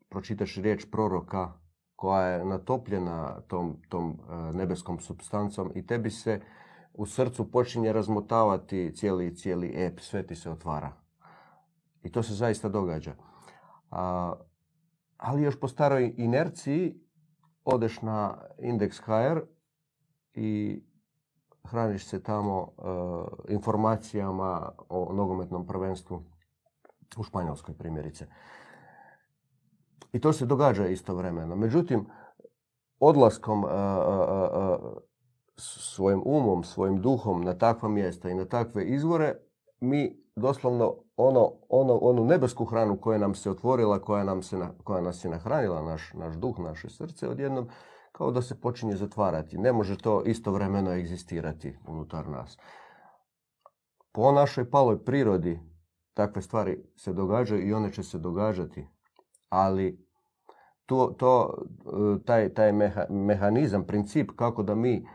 pročitaš 0.09 0.55
riječ 0.55 0.85
proroka 0.91 1.53
koja 1.95 2.27
je 2.27 2.45
natopljena 2.45 3.41
tom, 3.41 3.77
tom 3.89 4.19
nebeskom 4.53 4.99
substancom 4.99 5.71
i 5.75 5.87
tebi 5.87 6.09
se 6.09 6.41
u 6.97 7.05
srcu 7.05 7.51
počinje 7.51 7.93
razmotavati 7.93 8.91
cijeli, 8.95 9.35
cijeli 9.35 9.73
ep, 9.75 9.99
sve 9.99 10.27
ti 10.27 10.35
se 10.35 10.51
otvara. 10.51 10.91
I 12.03 12.11
to 12.11 12.23
se 12.23 12.33
zaista 12.33 12.69
događa. 12.69 13.15
A, 13.91 14.33
ali 15.17 15.41
još 15.41 15.59
po 15.59 15.67
staroj 15.67 16.13
inerciji 16.17 16.99
odeš 17.65 18.01
na 18.01 18.37
indeks 18.59 18.99
HR 18.99 19.39
i 20.33 20.83
hraniš 21.63 22.05
se 22.05 22.23
tamo 22.23 22.67
e, 22.77 23.53
informacijama 23.53 24.71
o 24.89 25.13
nogometnom 25.13 25.67
prvenstvu 25.67 26.23
u 27.17 27.23
Španjolskoj 27.23 27.75
primjerice. 27.77 28.27
I 30.13 30.19
to 30.19 30.33
se 30.33 30.45
događa 30.45 30.87
istovremeno. 30.87 31.55
Međutim, 31.55 32.07
odlaskom 32.99 33.65
e, 33.65 33.67
e, 33.67 33.75
svojim 35.57 36.21
umom, 36.25 36.63
svojim 36.63 37.01
duhom 37.01 37.41
na 37.41 37.57
takva 37.57 37.89
mjesta 37.89 38.29
i 38.29 38.35
na 38.35 38.45
takve 38.45 38.85
izvore, 38.85 39.35
mi 39.79 40.25
doslovno 40.35 40.95
ono, 41.17 41.51
ono, 41.69 41.97
onu 41.97 42.25
nebesku 42.25 42.65
hranu 42.65 42.97
koja 42.97 43.17
nam 43.17 43.35
se 43.35 43.51
otvorila, 43.51 43.99
koja, 43.99 44.23
nam 44.23 44.41
se 44.41 44.57
koja 44.83 45.01
nas 45.01 45.25
je 45.25 45.31
nahranila, 45.31 45.81
naš, 45.81 46.13
naš 46.13 46.35
duh, 46.35 46.59
naše 46.59 46.89
srce, 46.89 47.29
odjednom 47.29 47.69
kao 48.11 48.31
da 48.31 48.41
se 48.41 48.61
počinje 48.61 48.95
zatvarati. 48.95 49.57
Ne 49.57 49.73
može 49.73 49.97
to 49.97 50.23
istovremeno 50.23 50.91
egzistirati 50.91 51.77
unutar 51.87 52.27
nas. 52.27 52.57
Po 54.11 54.31
našoj 54.31 54.69
paloj 54.69 55.05
prirodi 55.05 55.59
takve 56.13 56.41
stvari 56.41 56.83
se 56.95 57.13
događaju 57.13 57.67
i 57.67 57.73
one 57.73 57.93
će 57.93 58.03
se 58.03 58.17
događati, 58.17 58.87
ali 59.49 60.05
to, 60.85 61.15
to, 61.17 61.57
taj, 62.25 62.53
taj 62.53 62.71
mehanizam, 63.09 63.85
princip 63.87 64.31
kako 64.35 64.63
da 64.63 64.75
mi 64.75 65.07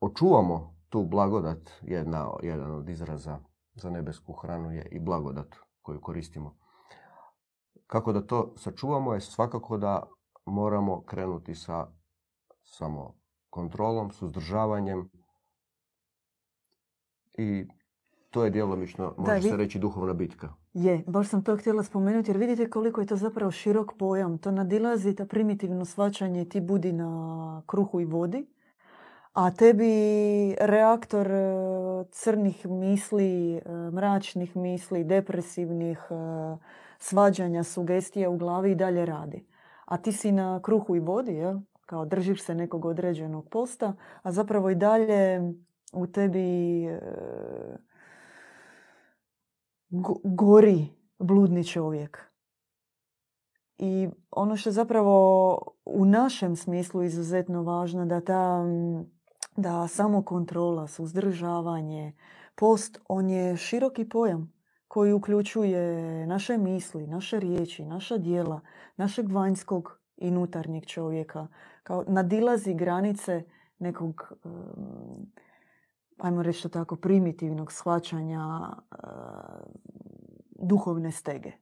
očuvamo 0.00 0.74
tu 0.88 1.04
blagodat, 1.04 1.70
jedna, 1.82 2.30
jedan 2.42 2.72
od 2.72 2.88
izraza 2.88 3.38
za 3.74 3.90
nebesku 3.90 4.32
hranu 4.32 4.72
je 4.72 4.88
i 4.90 5.00
blagodat 5.00 5.56
koju 5.82 6.00
koristimo. 6.00 6.56
Kako 7.86 8.12
da 8.12 8.26
to 8.26 8.54
sačuvamo 8.56 9.14
je 9.14 9.20
svakako 9.20 9.78
da 9.78 10.02
moramo 10.46 11.02
krenuti 11.02 11.54
sa 11.54 11.86
samo 12.62 13.14
kontrolom, 13.50 14.10
suzdržavanjem 14.10 15.10
i 17.38 17.66
to 18.30 18.44
je 18.44 18.50
djelomično, 18.50 19.14
može 19.18 19.42
se 19.42 19.56
reći, 19.56 19.78
duhovna 19.78 20.14
bitka. 20.14 20.54
Je, 20.72 21.04
baš 21.06 21.28
sam 21.28 21.44
to 21.44 21.56
htjela 21.56 21.82
spomenuti 21.82 22.30
jer 22.30 22.38
vidite 22.38 22.70
koliko 22.70 23.00
je 23.00 23.06
to 23.06 23.16
zapravo 23.16 23.50
širok 23.50 23.92
pojam. 23.98 24.38
To 24.38 24.50
nadilazi 24.50 25.14
ta 25.14 25.26
primitivno 25.26 25.84
svačanje 25.84 26.44
ti 26.44 26.60
budi 26.60 26.92
na 26.92 27.62
kruhu 27.66 28.00
i 28.00 28.04
vodi 28.04 28.46
a 29.32 29.50
tebi 29.50 30.54
reaktor 30.60 31.26
e, 31.26 32.04
crnih 32.10 32.66
misli, 32.66 33.56
e, 33.56 33.62
mračnih 33.92 34.56
misli, 34.56 35.04
depresivnih 35.04 35.98
e, 36.10 36.14
svađanja, 36.98 37.62
sugestija 37.62 38.30
u 38.30 38.36
glavi 38.36 38.72
i 38.72 38.74
dalje 38.74 39.06
radi. 39.06 39.46
A 39.84 39.96
ti 39.96 40.12
si 40.12 40.32
na 40.32 40.60
kruhu 40.62 40.96
i 40.96 41.00
vodi, 41.00 41.34
jel? 41.34 41.58
kao 41.86 42.04
držiš 42.04 42.44
se 42.44 42.54
nekog 42.54 42.84
određenog 42.84 43.48
posta, 43.48 43.94
a 44.22 44.32
zapravo 44.32 44.70
i 44.70 44.74
dalje 44.74 45.40
u 45.92 46.06
tebi 46.06 46.86
gori 50.24 50.86
bludni 51.18 51.64
čovjek. 51.64 52.30
I 53.78 54.08
ono 54.30 54.56
što 54.56 54.70
zapravo 54.70 55.58
u 55.84 56.04
našem 56.04 56.56
smislu 56.56 57.02
izuzetno 57.02 57.62
važno 57.62 58.06
da 58.06 58.20
ta 58.20 58.64
da 59.60 59.88
samo 59.88 60.22
kontrola, 60.22 60.86
suzdržavanje, 60.86 62.12
post, 62.54 63.00
on 63.08 63.30
je 63.30 63.56
široki 63.56 64.08
pojam 64.08 64.52
koji 64.88 65.12
uključuje 65.12 66.26
naše 66.26 66.58
misli, 66.58 67.06
naše 67.06 67.40
riječi, 67.40 67.84
naša 67.84 68.16
dijela, 68.16 68.60
našeg 68.96 69.32
vanjskog 69.32 70.00
i 70.16 70.28
unutarnjeg 70.28 70.86
čovjeka. 70.86 71.46
Kao 71.82 72.04
nadilazi 72.08 72.74
granice 72.74 73.44
nekog, 73.78 74.32
ajmo 76.18 76.42
reći 76.42 76.68
tako, 76.68 76.96
primitivnog 76.96 77.72
shvaćanja 77.72 78.60
duhovne 80.60 81.12
stege. 81.12 81.52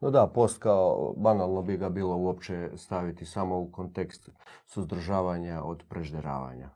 No 0.00 0.10
da, 0.10 0.26
post 0.34 0.58
kao 0.58 1.14
banalno 1.16 1.62
bi 1.62 1.76
ga 1.76 1.88
bilo 1.88 2.16
uopće 2.16 2.70
staviti 2.76 3.26
samo 3.26 3.60
u 3.60 3.72
kontekst 3.72 4.30
suzdržavanja 4.66 5.62
od 5.62 5.84
prežderavanja. 5.88 6.70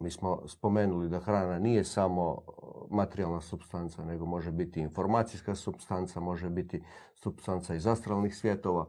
Mi 0.00 0.10
smo 0.10 0.48
spomenuli 0.48 1.08
da 1.08 1.20
hrana 1.20 1.58
nije 1.58 1.84
samo 1.84 2.42
materijalna 2.90 3.40
substanca, 3.40 4.04
nego 4.04 4.26
može 4.26 4.52
biti 4.52 4.80
informacijska 4.80 5.54
substanca, 5.54 6.20
može 6.20 6.50
biti 6.50 6.84
substanca 7.14 7.74
iz 7.74 7.86
astralnih 7.86 8.36
svjetova. 8.36 8.86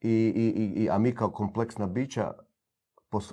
I, 0.00 0.32
i, 0.36 0.82
i, 0.82 0.90
a 0.90 0.98
mi 0.98 1.14
kao 1.14 1.30
kompleksna 1.30 1.86
bića 1.86 2.32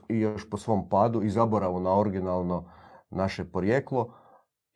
i 0.10 0.20
još 0.20 0.50
po 0.50 0.58
svom 0.58 0.90
padu 0.90 1.22
i 1.22 1.30
zaboravu 1.30 1.80
na 1.80 2.00
originalno 2.00 2.72
naše 3.10 3.52
porijeklo 3.52 4.14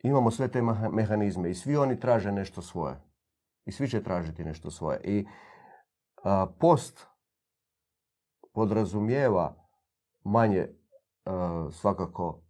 imamo 0.02 0.30
sve 0.30 0.48
te 0.48 0.62
mehanizme 0.92 1.50
i 1.50 1.54
svi 1.54 1.76
oni 1.76 2.00
traže 2.00 2.32
nešto 2.32 2.62
svoje. 2.62 3.00
I 3.64 3.72
svi 3.72 3.88
će 3.88 4.02
tražiti 4.02 4.44
nešto 4.44 4.70
svoje. 4.70 5.00
I 5.04 5.26
post 6.58 7.06
podrazumijeva 8.52 9.61
manje 10.24 10.68
svakako 11.70 12.42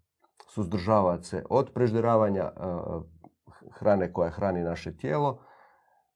suzdržavati 0.49 1.25
se 1.25 1.45
od 1.51 1.71
prežderavanja 1.75 2.51
hrane 3.71 4.13
koja 4.13 4.31
hrani 4.31 4.63
naše 4.63 4.97
tijelo, 4.97 5.39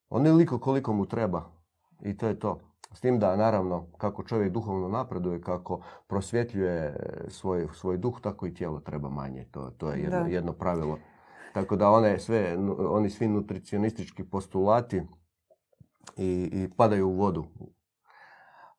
onoliko 0.09 0.59
koliko 0.59 0.93
mu 0.93 1.07
treba. 1.07 1.53
I 2.03 2.17
to 2.17 2.29
je 2.29 2.39
to. 2.39 2.61
S 2.93 3.01
tim 3.01 3.19
da, 3.19 3.37
naravno, 3.37 3.87
kako 3.99 4.23
čovjek 4.23 4.53
duhovno 4.53 4.89
napreduje, 4.89 5.41
kako 5.41 5.81
prosvjetljuje 6.07 6.97
svoj, 7.29 7.69
svoj 7.75 7.99
duh, 7.99 8.21
tako 8.23 8.47
i 8.47 8.55
tijelo 8.55 8.81
treba 8.81 9.09
manje. 9.09 9.45
To, 9.51 9.71
to 9.71 9.91
je 9.91 10.03
jedno, 10.03 10.27
jedno 10.27 10.53
pravilo. 10.53 10.99
Tako 11.55 11.77
da 11.77 11.91
one 11.91 12.19
sve, 12.19 12.57
oni 12.89 13.11
svi 13.11 13.29
nutricionistički 13.29 14.25
postulati 14.25 15.03
i, 16.17 16.51
i 16.53 16.71
padaju 16.77 17.09
u 17.09 17.17
vodu. 17.17 17.45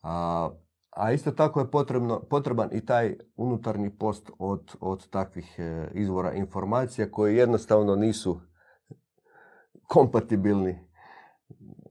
A, 0.02 0.50
a 0.98 1.12
isto 1.12 1.32
tako 1.32 1.60
je 1.60 1.72
potrebno, 1.72 2.22
potreban 2.30 2.70
i 2.72 2.86
taj 2.86 3.16
unutarnji 3.36 3.90
post 3.90 4.32
od, 4.40 4.76
od 4.80 5.10
takvih 5.10 5.56
e, 5.60 5.88
izvora 5.94 6.34
informacija 6.34 7.12
koji 7.12 7.38
jednostavno 7.38 7.96
nisu 7.96 8.40
kompatibilni, 9.88 10.80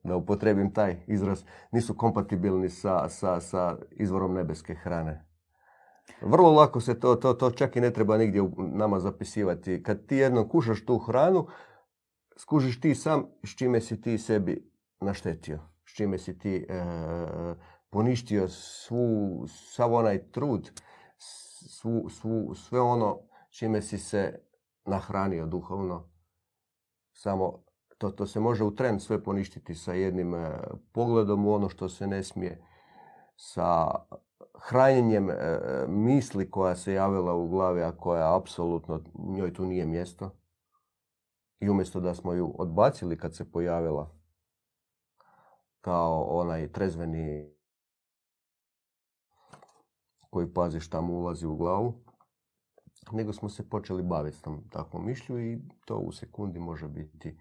da 0.05 0.17
upotrebim 0.17 0.73
taj 0.73 0.97
izraz, 1.07 1.45
nisu 1.73 1.95
kompatibilni 1.95 2.69
sa, 2.69 3.09
sa, 3.09 3.41
sa 3.41 3.77
izvorom 3.91 4.35
nebeske 4.35 4.75
hrane. 4.75 5.27
Vrlo 6.23 6.53
lako 6.53 6.81
se 6.81 7.01
to, 7.01 7.15
to, 7.15 7.35
to 7.35 7.51
čak 7.51 7.77
i 7.77 7.81
ne 7.81 7.93
treba 7.93 8.19
nigdje 8.19 8.43
nama 8.59 9.01
zapisivati. 9.01 9.83
Kad 9.83 10.07
ti 10.07 10.17
jednom 10.17 10.49
kušaš 10.49 10.85
tu 10.85 10.99
hranu, 10.99 11.47
skužiš 12.37 12.81
ti 12.81 12.95
sam 12.95 13.27
s 13.45 13.57
čime 13.57 13.81
si 13.81 14.01
ti 14.01 14.19
sebi 14.19 14.71
naštetio, 15.01 15.59
s 15.85 15.97
čime 15.97 16.19
si 16.19 16.39
ti 16.39 16.67
e, 16.69 16.75
poništio 17.97 18.49
svu, 18.49 19.45
sav 19.49 19.95
onaj 19.95 20.31
trud, 20.31 20.71
svu, 21.69 22.09
svu, 22.09 22.55
sve 22.55 22.81
ono 22.81 23.19
čime 23.51 23.83
si 23.83 23.99
se 23.99 24.41
nahranio 24.85 25.47
duhovno. 25.47 26.09
Samo 27.13 27.65
to, 27.99 28.11
to 28.11 28.27
se 28.27 28.41
može 28.41 28.65
u 28.65 28.75
tren 28.75 29.01
sve 29.01 29.23
poništiti 29.23 29.75
sa 29.75 29.93
jednim 29.93 30.35
e, 30.35 30.61
pogledom 30.93 31.47
u 31.47 31.55
ono 31.55 31.69
što 31.69 31.89
se 31.89 32.07
ne 32.07 32.23
smije, 32.23 32.65
sa 33.37 33.87
hranjenjem 34.69 35.31
e, 35.31 35.35
misli 35.89 36.51
koja 36.51 36.77
se 36.77 36.93
javila 36.93 37.35
u 37.35 37.49
glavi, 37.49 37.83
a 37.83 37.97
koja 37.97 38.37
apsolutno 38.37 39.03
njoj 39.15 39.53
tu 39.53 39.67
nije 39.67 39.87
mjesto. 39.87 40.31
I 41.61 41.69
umjesto 41.69 42.01
da 42.01 42.15
smo 42.15 42.33
ju 42.33 42.55
odbacili 42.59 43.19
kad 43.19 43.37
se 43.37 43.53
pojavila 43.53 44.17
kao 45.81 46.25
onaj 46.25 46.73
trezveni 46.73 47.56
koji 50.31 50.55
pazi 50.55 50.81
šta 50.81 51.01
mu 51.01 51.19
ulazi 51.19 51.47
u 51.47 51.57
glavu, 51.57 51.95
nego 53.13 53.33
smo 53.33 53.49
se 53.49 53.69
počeli 53.69 54.03
baviti 54.03 54.37
s 54.37 54.43
tom 54.43 54.69
takvom 54.71 55.07
mišlju 55.07 55.53
i 55.53 55.59
to 55.85 55.97
u 55.97 56.13
sekundi 56.13 56.59
može 56.59 56.89
biti 56.89 57.39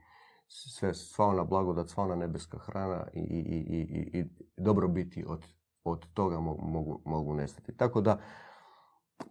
sve, 0.47 0.93
sva 0.93 1.25
ona 1.25 1.43
blagodat, 1.43 1.89
sva 1.89 2.03
ona 2.03 2.15
nebeska 2.15 2.57
hrana 2.57 3.07
i, 3.13 3.19
i, 3.19 3.57
i, 3.57 4.19
i 4.19 4.25
dobro 4.57 4.87
biti 4.87 5.25
od, 5.27 5.45
od 5.83 6.13
toga 6.13 6.39
mogu, 6.39 7.01
mogu 7.05 7.33
nestati. 7.33 7.77
Tako 7.77 8.01
da 8.01 8.19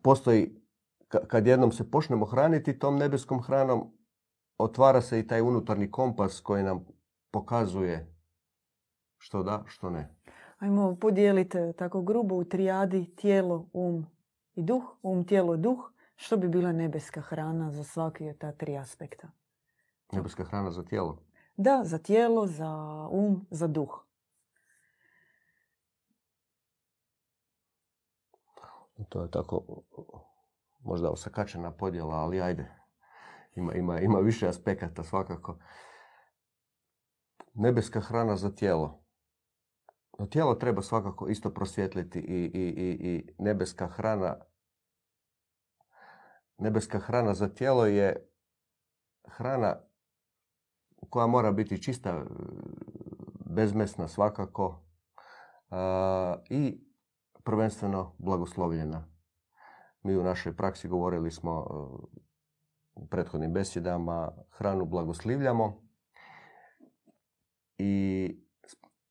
postoji, 0.02 0.62
kad 1.08 1.46
jednom 1.46 1.72
se 1.72 1.90
počnemo 1.90 2.26
hraniti 2.26 2.78
tom 2.78 2.96
nebeskom 2.96 3.42
hranom, 3.42 3.92
otvara 4.58 5.00
se 5.00 5.18
i 5.18 5.26
taj 5.26 5.40
unutarnji 5.40 5.90
kompas 5.90 6.40
koji 6.40 6.62
nam 6.62 6.84
pokazuje 7.30 8.14
što 9.18 9.42
da, 9.42 9.62
što 9.66 9.90
ne. 9.90 10.14
Ajmo 10.64 10.96
podijeliti 10.96 11.58
tako 11.78 12.02
grubo 12.02 12.34
u 12.34 12.44
trijadi 12.44 13.16
tijelo, 13.16 13.68
um 13.72 14.06
i 14.54 14.62
duh, 14.62 14.82
um, 15.02 15.26
tijelo, 15.26 15.56
duh. 15.56 15.90
Što 16.16 16.36
bi 16.36 16.48
bila 16.48 16.72
nebeska 16.72 17.20
hrana 17.20 17.70
za 17.70 17.84
svaki 17.84 18.28
od 18.28 18.38
ta 18.38 18.52
tri 18.52 18.76
aspekta? 18.76 19.28
Nebeska 20.12 20.44
hrana 20.44 20.70
za 20.70 20.84
tijelo? 20.84 21.18
Da, 21.56 21.80
za 21.84 21.98
tijelo, 21.98 22.46
za 22.46 22.72
um, 23.10 23.46
za 23.50 23.66
duh. 23.66 24.04
To 29.08 29.22
je 29.22 29.30
tako 29.30 29.82
možda 30.80 31.10
osakačena 31.10 31.70
podjela, 31.70 32.14
ali 32.14 32.40
ajde. 32.40 32.74
Ima, 33.54 33.74
ima, 33.74 34.00
ima 34.00 34.18
više 34.18 34.48
aspekata 34.48 35.02
svakako. 35.02 35.58
Nebeska 37.54 38.00
hrana 38.00 38.36
za 38.36 38.54
tijelo. 38.54 39.03
No, 40.18 40.26
tijelo 40.26 40.54
treba 40.54 40.82
svakako 40.82 41.28
isto 41.28 41.50
prosvjetliti 41.50 42.18
i, 42.18 42.50
i, 42.54 42.68
i, 42.68 43.08
i 43.08 43.34
nebeska 43.38 43.86
hrana 43.86 44.36
nebeska 46.58 46.98
hrana 46.98 47.34
za 47.34 47.48
tijelo 47.48 47.86
je 47.86 48.28
hrana 49.28 49.76
koja 51.10 51.26
mora 51.26 51.52
biti 51.52 51.82
čista, 51.82 52.24
bezmesna 53.46 54.08
svakako 54.08 54.84
i 56.50 56.80
prvenstveno 57.44 58.14
blagoslovljena. 58.18 59.08
Mi 60.02 60.16
u 60.16 60.22
našoj 60.22 60.56
praksi 60.56 60.88
govorili 60.88 61.30
smo 61.30 61.66
u 62.94 63.06
prethodnim 63.06 63.52
besjedama, 63.52 64.32
hranu 64.50 64.84
blagoslivljamo 64.84 65.82
i 67.78 68.43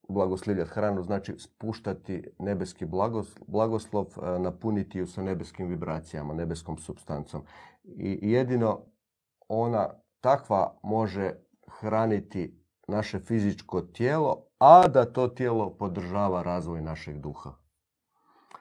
blagoslivljati 0.10 0.70
hranu 0.70 1.04
znači 1.04 1.36
spuštati 1.38 2.24
nebeski 2.40 2.86
blagoslov, 3.48 4.06
napuniti 4.40 5.00
ju 5.00 5.08
sa 5.08 5.24
nebeskim 5.24 5.68
vibracijama, 5.68 6.34
nebeskom 6.34 6.78
substancom. 6.78 7.42
I 7.84 8.32
jedino 8.32 8.80
ona 9.48 9.90
takva 10.22 10.80
može 10.84 11.32
hraniti 11.68 12.60
naše 12.88 13.20
fizičko 13.20 13.82
tijelo, 13.82 14.46
a 14.58 14.88
da 14.88 15.06
to 15.06 15.28
tijelo 15.28 15.70
podržava 15.70 16.42
razvoj 16.42 16.82
našeg 16.82 17.18
duha. 17.18 17.54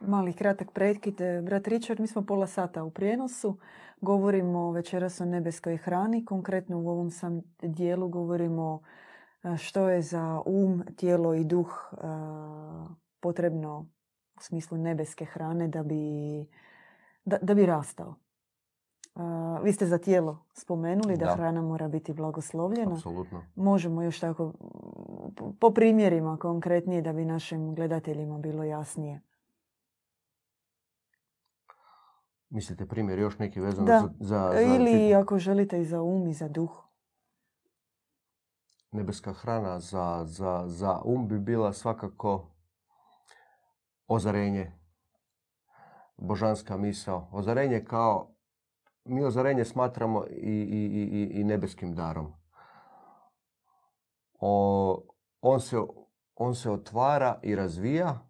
Mali 0.00 0.32
kratak 0.32 0.72
prekid. 0.72 1.14
Brat 1.42 1.68
Richard, 1.68 2.00
mi 2.00 2.06
smo 2.06 2.22
pola 2.22 2.46
sata 2.46 2.84
u 2.84 2.90
prijenosu. 2.90 3.56
Govorimo 4.00 4.70
večeras 4.70 5.20
o 5.20 5.24
nebeskoj 5.24 5.76
hrani. 5.76 6.24
Konkretno 6.24 6.78
u 6.78 6.88
ovom 6.88 7.10
sam 7.10 7.42
dijelu 7.62 8.08
govorimo 8.08 8.82
što 9.58 9.88
je 9.88 10.02
za 10.02 10.42
um, 10.46 10.82
tijelo 10.96 11.34
i 11.34 11.44
duh 11.44 11.92
potrebno 13.20 13.86
u 14.36 14.40
smislu 14.40 14.78
nebeske 14.78 15.24
hrane 15.24 15.68
da 15.68 15.82
bi, 15.82 15.96
da, 17.24 17.38
da 17.42 17.54
bi 17.54 17.66
rastao 17.66 18.14
vi 19.62 19.72
ste 19.72 19.86
za 19.86 19.98
tijelo 19.98 20.44
spomenuli 20.54 21.16
da, 21.16 21.34
hrana 21.36 21.62
mora 21.62 21.88
biti 21.88 22.12
blagoslovljena. 22.12 22.92
Apsolutno. 22.92 23.44
Možemo 23.54 24.02
još 24.02 24.20
tako 24.20 24.52
po 25.60 25.70
primjerima 25.70 26.36
konkretnije 26.36 27.02
da 27.02 27.12
bi 27.12 27.24
našim 27.24 27.74
gledateljima 27.74 28.38
bilo 28.38 28.64
jasnije. 28.64 29.20
Mislite 32.50 32.86
primjer 32.86 33.18
još 33.18 33.38
neki 33.38 33.60
vezan 33.60 33.86
za, 33.86 34.08
za, 34.20 34.52
Ili 34.76 35.14
ako 35.14 35.38
želite 35.38 35.80
i 35.80 35.84
za 35.84 36.02
um 36.02 36.26
i 36.26 36.32
za 36.32 36.48
duh. 36.48 36.84
Nebeska 38.92 39.32
hrana 39.32 39.80
za, 39.80 40.24
za, 40.24 40.64
za 40.66 41.00
um 41.04 41.28
bi 41.28 41.38
bila 41.38 41.72
svakako 41.72 42.50
ozarenje. 44.06 44.72
Božanska 46.16 46.76
misao. 46.76 47.28
Ozarenje 47.32 47.84
kao 47.84 48.34
mi 49.04 49.24
ozarenje 49.24 49.64
smatramo 49.64 50.24
i, 50.26 50.50
i, 50.50 50.84
i, 51.12 51.40
i 51.40 51.44
nebeskim 51.44 51.94
darom. 51.94 52.32
O, 54.40 55.04
on, 55.40 55.60
se, 55.60 55.76
on 56.34 56.54
se 56.54 56.70
otvara 56.70 57.38
i 57.42 57.56
razvija 57.56 58.28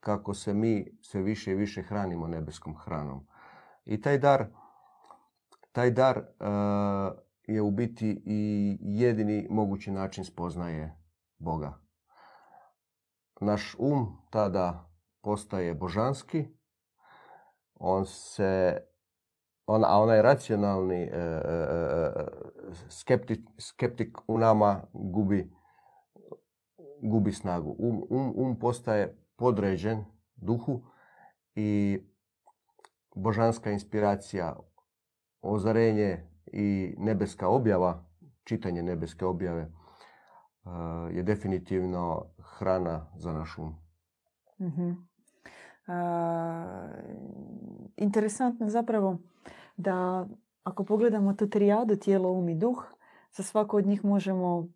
kako 0.00 0.34
se 0.34 0.54
mi 0.54 0.98
sve 1.02 1.22
više 1.22 1.52
i 1.52 1.54
više 1.54 1.82
hranimo 1.82 2.26
nebeskom 2.26 2.76
hranom. 2.76 3.26
I 3.84 4.00
taj 4.00 4.18
dar, 4.18 4.46
taj 5.72 5.90
dar 5.90 6.18
uh, 6.18 7.18
je 7.48 7.62
u 7.62 7.70
biti 7.70 8.22
i 8.26 8.76
jedini 8.80 9.46
mogući 9.50 9.90
način 9.90 10.24
spoznaje 10.24 10.96
Boga. 11.38 11.78
Naš 13.40 13.76
um 13.78 14.06
tada 14.30 14.90
postaje 15.22 15.74
božanski, 15.74 16.46
on 17.74 18.06
se 18.06 18.82
on, 19.66 19.84
a 19.84 20.00
onaj 20.00 20.22
racionalni 20.22 21.02
e, 21.02 21.08
e, 21.08 21.18
e, 21.18 22.12
skeptik, 22.88 23.40
skeptik 23.58 24.18
u 24.26 24.38
nama 24.38 24.82
gubi, 24.92 25.50
gubi 27.02 27.32
snagu. 27.32 27.76
Um, 27.78 28.02
um, 28.10 28.34
um 28.36 28.58
postaje 28.58 29.18
podređen 29.36 30.04
duhu 30.36 30.82
i 31.54 31.98
božanska 33.14 33.70
inspiracija, 33.70 34.56
ozarenje 35.40 36.27
i 36.52 36.94
nebeska 36.98 37.48
objava, 37.48 38.04
čitanje 38.44 38.82
nebeske 38.82 39.26
objave 39.26 39.62
uh, 40.64 40.72
je 41.10 41.22
definitivno 41.22 42.24
hrana 42.38 43.06
za 43.16 43.32
naš 43.32 43.58
um. 43.58 43.74
Mhm. 44.60 44.90
interesantno 47.96 48.68
zapravo 48.68 49.18
da 49.76 50.26
ako 50.62 50.84
pogledamo 50.84 51.34
tu 51.34 51.48
trijadu 51.48 51.96
tijelo, 51.96 52.32
um 52.32 52.48
i 52.48 52.54
duh, 52.54 52.84
za 53.32 53.42
svako 53.42 53.76
od 53.76 53.86
njih 53.86 54.04
možemo 54.04 54.68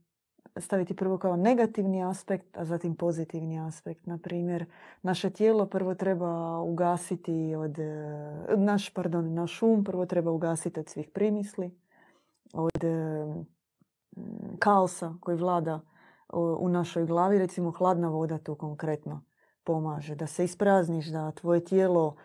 staviti 0.57 0.97
prvo 0.97 1.19
kao 1.19 1.37
negativni 1.37 2.05
aspekt, 2.05 2.59
a 2.59 2.65
zatim 2.65 2.97
pozitivni 2.97 3.61
aspekt. 3.61 4.07
Na 4.07 4.19
primjer, 4.19 4.67
naše 5.03 5.31
tijelo 5.31 5.67
prvo 5.67 5.95
treba 5.95 6.61
ugasiti 6.61 7.55
od, 7.55 7.79
e, 7.79 8.57
naš, 8.57 8.91
pardon, 8.91 9.35
naš 9.35 9.63
um 9.63 9.85
prvo 9.85 10.07
treba 10.07 10.31
ugasiti 10.31 10.81
od 10.81 10.89
svih 10.89 11.09
primisli, 11.09 11.71
od 12.53 12.85
e, 12.85 13.27
kaosa 14.59 15.15
koji 15.21 15.37
vlada 15.37 15.81
u 16.59 16.69
našoj 16.69 17.07
glavi. 17.07 17.39
Recimo, 17.39 17.71
hladna 17.71 18.09
voda 18.09 18.39
tu 18.39 18.55
konkretno 18.55 19.23
pomaže. 19.65 20.15
Da 20.15 20.27
se 20.27 20.45
isprazniš, 20.45 21.07
da 21.07 21.31
tvoje 21.31 21.65
tijelo 21.65 22.17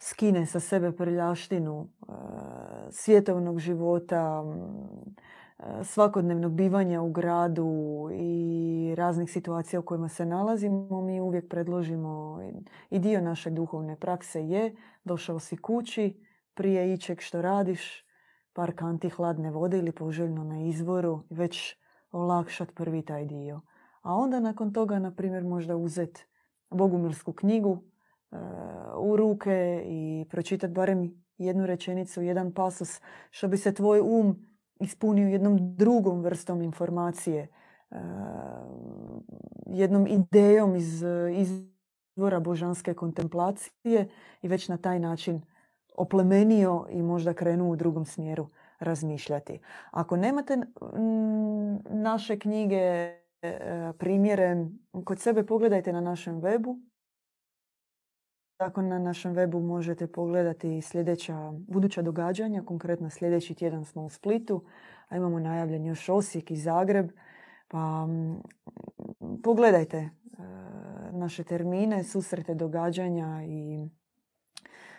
skine 0.00 0.46
sa 0.46 0.60
sebe 0.60 0.92
prljaštinu 0.92 1.86
e, 1.86 2.12
svjetovnog 2.90 3.58
života, 3.58 4.44
svakodnevnog 5.84 6.52
bivanja 6.52 7.02
u 7.02 7.10
gradu 7.10 8.08
i 8.12 8.94
raznih 8.96 9.32
situacija 9.32 9.80
u 9.80 9.82
kojima 9.82 10.08
se 10.08 10.26
nalazimo, 10.26 11.02
mi 11.02 11.20
uvijek 11.20 11.48
predložimo 11.48 12.38
i 12.90 12.98
dio 12.98 13.20
naše 13.20 13.50
duhovne 13.50 13.96
prakse 13.96 14.48
je 14.48 14.76
došao 15.04 15.38
si 15.38 15.56
kući 15.56 16.24
prije 16.54 16.94
ičeg 16.94 17.20
što 17.20 17.42
radiš, 17.42 18.04
par 18.52 18.72
kanti 18.76 19.08
hladne 19.08 19.50
vode 19.50 19.78
ili 19.78 19.92
poželjno 19.92 20.44
na 20.44 20.60
izvoru, 20.60 21.22
već 21.30 21.76
olakšat 22.12 22.72
prvi 22.74 23.02
taj 23.02 23.24
dio. 23.24 23.60
A 24.02 24.14
onda 24.14 24.40
nakon 24.40 24.72
toga, 24.72 24.98
na 24.98 25.14
primjer, 25.14 25.44
možda 25.44 25.76
uzeti 25.76 26.26
bogumilsku 26.70 27.32
knjigu 27.32 27.78
e, 27.78 28.36
u 28.98 29.16
ruke 29.16 29.82
i 29.86 30.26
pročitati 30.30 30.72
barem 30.72 31.24
jednu 31.38 31.66
rečenicu, 31.66 32.22
jedan 32.22 32.52
pasus, 32.52 33.00
što 33.30 33.48
bi 33.48 33.56
se 33.56 33.74
tvoj 33.74 34.00
um 34.00 34.49
ispunio 34.80 35.28
jednom 35.28 35.76
drugom 35.76 36.22
vrstom 36.22 36.62
informacije, 36.62 37.48
e, 37.90 37.96
jednom 39.66 40.06
idejom 40.06 40.76
iz 40.76 41.04
izvora 42.16 42.40
božanske 42.40 42.94
kontemplacije 42.94 44.08
i 44.42 44.48
već 44.48 44.68
na 44.68 44.76
taj 44.76 44.98
način 44.98 45.42
oplemenio 45.96 46.86
i 46.90 47.02
možda 47.02 47.34
krenuo 47.34 47.70
u 47.70 47.76
drugom 47.76 48.04
smjeru 48.04 48.46
razmišljati. 48.78 49.60
Ako 49.90 50.16
nemate 50.16 50.56
naše 51.90 52.38
knjige, 52.38 52.76
e, 52.76 53.92
primjere, 53.98 54.66
kod 55.04 55.20
sebe 55.20 55.46
pogledajte 55.46 55.92
na 55.92 56.00
našem 56.00 56.40
webu 56.40 56.89
tako 58.60 58.82
na 58.82 58.98
našem 58.98 59.34
webu 59.34 59.60
možete 59.60 60.06
pogledati 60.06 60.82
sljedeća 60.82 61.52
buduća 61.68 62.02
događanja. 62.02 62.62
Konkretno 62.62 63.10
sljedeći 63.10 63.54
tjedan 63.54 63.84
smo 63.84 64.04
u 64.04 64.08
Splitu, 64.08 64.64
a 65.08 65.16
imamo 65.16 65.38
najavljen 65.38 65.86
još 65.86 66.08
Osijek 66.08 66.50
i 66.50 66.56
Zagreb. 66.56 67.10
Pa 67.68 68.08
pogledajte 69.42 69.96
e, 69.96 70.10
naše 71.12 71.44
termine, 71.44 72.04
susrete 72.04 72.54
događanja 72.54 73.42
i 73.46 73.88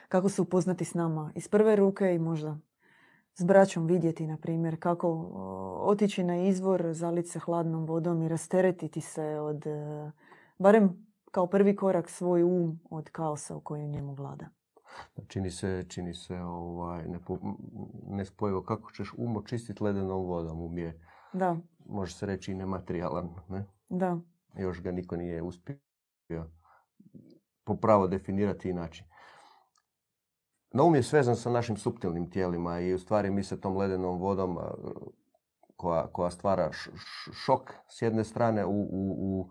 kako 0.08 0.30
se 0.30 0.42
upoznati 0.42 0.86
s 0.86 0.94
nama 0.94 1.32
iz 1.36 1.48
prve 1.48 1.76
ruke 1.76 2.16
i 2.16 2.20
možda 2.20 2.58
s 3.34 3.44
braćom 3.44 3.86
vidjeti, 3.86 4.28
na 4.28 4.38
primjer, 4.38 4.80
kako 4.80 5.08
otići 5.82 6.24
na 6.24 6.38
izvor, 6.38 6.88
zaliti 6.92 7.30
se 7.30 7.40
hladnom 7.40 7.86
vodom 7.86 8.22
i 8.22 8.28
rasteretiti 8.28 9.02
se 9.02 9.24
od 9.24 9.68
e, 9.68 10.12
barem 10.60 11.11
kao 11.32 11.48
prvi 11.48 11.76
korak 11.76 12.10
svoj 12.10 12.44
um 12.44 12.80
od 12.90 13.10
kaosa 13.10 13.56
u 13.56 13.62
kojem 13.62 13.92
njemu 13.92 14.14
vlada. 14.14 14.46
Čini 15.28 15.52
se, 15.52 15.86
čini 15.90 16.14
se 16.14 16.40
ovaj, 16.40 17.06
nespojivo 18.08 18.64
kako 18.64 18.92
ćeš 18.92 19.14
um 19.18 19.38
očistiti 19.38 19.84
ledenom 19.84 20.26
vodom. 20.26 20.62
Um 20.62 20.78
je, 20.78 21.02
da. 21.34 21.58
može 21.86 22.14
se 22.14 22.26
reći, 22.26 22.54
nematerijalan. 22.54 23.30
Ne? 23.50 23.66
Da. 23.90 24.18
Još 24.58 24.82
ga 24.82 24.92
niko 24.92 25.16
nije 25.16 25.42
uspio 25.42 25.78
popravo 27.64 28.08
definirati 28.08 28.70
inače. 28.70 29.06
No 30.74 30.86
um 30.86 30.96
je 30.96 31.04
svezan 31.04 31.36
sa 31.36 31.50
našim 31.50 31.78
suptilnim 31.78 32.30
tijelima 32.32 32.80
i 32.80 32.94
u 32.94 33.00
stvari 33.00 33.32
mi 33.32 33.44
se 33.44 33.62
tom 33.62 33.78
ledenom 33.78 34.20
vodom 34.20 34.58
koja, 35.76 36.08
koja 36.08 36.32
stvara 36.32 36.70
šok 37.46 37.74
s 37.88 38.02
jedne 38.02 38.24
strane 38.24 38.66
u, 38.66 38.82
u, 38.82 39.16
u 39.20 39.50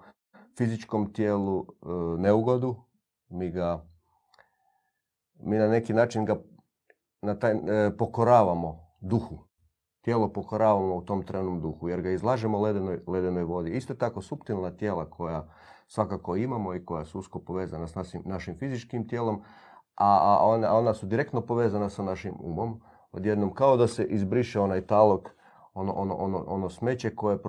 fizičkom 0.60 1.12
tijelu 1.12 1.60
e, 1.60 1.86
neugodu, 2.18 2.76
mi 3.28 3.50
ga 3.50 3.86
mi 5.42 5.58
na 5.58 5.68
neki 5.68 5.92
način 5.92 6.24
ga 6.24 6.36
na 7.22 7.38
taj, 7.38 7.52
e, 7.52 7.96
pokoravamo 7.98 8.80
duhu. 9.00 9.38
Tijelo 10.00 10.32
pokoravamo 10.32 10.96
u 10.96 11.02
tom 11.02 11.22
trenutnom 11.22 11.60
duhu 11.60 11.88
jer 11.88 12.00
ga 12.00 12.10
izlažemo 12.10 12.60
ledenoj, 12.60 13.00
ledenoj 13.06 13.44
vodi. 13.44 13.70
Isto 13.70 13.94
tako 13.94 14.22
suptilna 14.22 14.70
tijela 14.70 15.10
koja 15.10 15.48
svakako 15.86 16.36
imamo 16.36 16.74
i 16.74 16.84
koja 16.84 17.04
su 17.04 17.18
usko 17.18 17.38
povezana 17.38 17.86
s 17.86 17.94
našim, 17.94 18.22
našim 18.24 18.58
fizičkim 18.58 19.08
tijelom, 19.08 19.42
a, 19.96 20.18
a 20.22 20.46
ona, 20.46 20.74
ona 20.74 20.94
su 20.94 21.06
direktno 21.06 21.40
povezana 21.40 21.88
sa 21.88 22.02
našim 22.02 22.34
umom. 22.40 22.80
Odjednom 23.12 23.54
kao 23.54 23.76
da 23.76 23.86
se 23.86 24.04
izbriše 24.04 24.60
onaj 24.60 24.86
talog, 24.86 25.30
ono, 25.74 25.92
ono, 25.92 26.14
ono, 26.14 26.44
ono 26.46 26.70
smeće 26.70 27.14
koje 27.14 27.42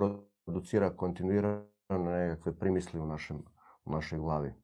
producira 0.44 0.96
kontinuirano 0.96 1.71
nekakve 1.98 2.58
primisli 2.58 3.00
u, 3.00 3.06
našem, 3.06 3.42
u 3.84 3.92
našoj 3.92 4.18
glavi. 4.18 4.54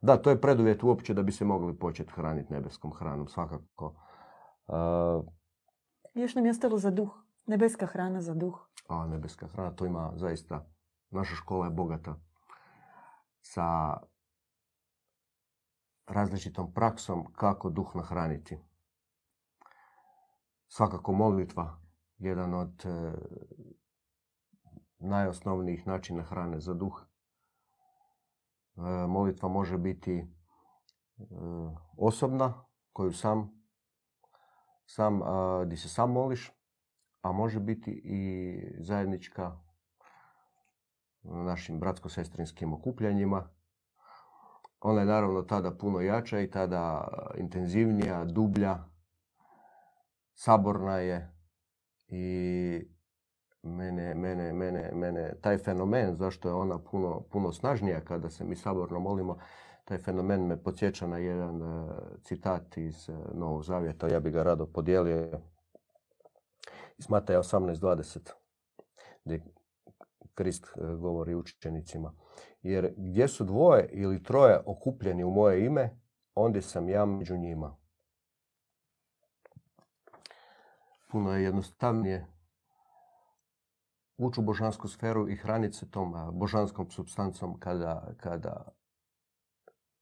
Da, 0.00 0.16
to 0.16 0.30
je 0.30 0.40
preduvjet 0.40 0.82
uopće 0.82 1.14
da 1.14 1.22
bi 1.22 1.32
se 1.32 1.44
mogli 1.44 1.78
početi 1.78 2.12
hraniti 2.12 2.52
nebeskom 2.52 2.92
hranom, 2.92 3.28
svakako. 3.28 3.94
Uh, 4.66 5.24
Još 6.14 6.34
nam 6.34 6.44
je 6.44 6.50
ostalo 6.50 6.78
za 6.78 6.90
duh. 6.90 7.10
Nebeska 7.46 7.86
hrana 7.86 8.20
za 8.20 8.34
duh. 8.34 8.68
A, 8.88 9.06
nebeska 9.06 9.46
hrana, 9.46 9.70
to 9.70 9.86
ima 9.86 10.12
zaista, 10.14 10.66
naša 11.10 11.34
škola 11.34 11.66
je 11.66 11.70
bogata 11.70 12.14
sa 13.40 13.96
različitom 16.06 16.72
praksom 16.74 17.32
kako 17.32 17.70
duh 17.70 17.94
nahraniti. 17.94 18.58
Svakako 20.68 21.12
molitva, 21.12 21.78
jedan 22.18 22.54
od 22.54 22.86
e, 22.86 23.12
najosnovnijih 25.00 25.86
načina 25.86 26.22
hrane 26.22 26.60
za 26.60 26.74
duh. 26.74 27.06
E, 28.76 28.80
molitva 29.06 29.48
može 29.48 29.78
biti 29.78 30.14
e, 30.14 30.24
osobna, 31.96 32.64
koju 32.92 33.12
sam, 33.12 33.50
sam 34.86 35.20
di 35.66 35.76
se 35.76 35.88
sam 35.88 36.12
moliš, 36.12 36.52
a 37.22 37.32
može 37.32 37.60
biti 37.60 37.90
i 38.04 38.62
zajednička 38.78 39.60
našim 41.22 41.80
bratsko-sestrinskim 41.80 42.74
okupljanjima. 42.74 43.48
Ona 44.80 45.00
je 45.00 45.06
naravno 45.06 45.42
tada 45.42 45.70
puno 45.76 46.00
jača 46.00 46.40
i 46.40 46.50
tada 46.50 47.08
intenzivnija, 47.36 48.24
dublja, 48.24 48.78
saborna 50.34 50.96
je 50.96 51.34
i 52.06 52.99
mene, 53.62 54.14
mene, 54.14 54.52
mene, 54.52 54.90
mene, 54.94 55.34
taj 55.40 55.58
fenomen, 55.58 56.16
zašto 56.16 56.48
je 56.48 56.54
ona 56.54 56.78
puno, 56.78 57.20
puno 57.20 57.52
snažnija 57.52 58.00
kada 58.00 58.30
se 58.30 58.44
mi 58.44 58.56
saborno 58.56 59.00
molimo, 59.00 59.38
taj 59.84 59.98
fenomen 59.98 60.46
me 60.46 60.62
podsjeća 60.62 61.06
na 61.06 61.18
jedan 61.18 61.62
uh, 61.62 61.90
citat 62.22 62.76
iz 62.76 63.08
uh, 63.08 63.16
Novog 63.34 63.64
Zavjeta, 63.64 64.08
ja 64.08 64.20
bi 64.20 64.30
ga 64.30 64.42
rado 64.42 64.66
podijelio 64.66 65.40
iz 66.98 67.10
Mateja 67.10 67.38
18.20, 67.38 68.30
gdje 69.24 69.42
Krist 70.34 70.66
uh, 70.76 70.90
govori 70.94 71.34
učenicima. 71.34 72.12
Jer 72.62 72.94
gdje 72.96 73.28
su 73.28 73.44
dvoje 73.44 73.88
ili 73.92 74.22
troje 74.22 74.62
okupljeni 74.66 75.24
u 75.24 75.30
moje 75.30 75.66
ime, 75.66 76.00
ondje 76.34 76.62
sam 76.62 76.88
ja 76.88 77.04
među 77.04 77.36
njima. 77.36 77.76
Puno 81.10 81.36
je 81.36 81.42
jednostavnije 81.42 82.26
ući 84.20 84.40
u 84.40 84.42
božansku 84.42 84.88
sferu 84.88 85.28
i 85.28 85.36
hraniti 85.36 85.76
se 85.76 85.90
tom 85.90 86.14
božanskom 86.32 86.90
substancom 86.90 87.58
kada, 87.60 88.14
kada, 88.16 88.68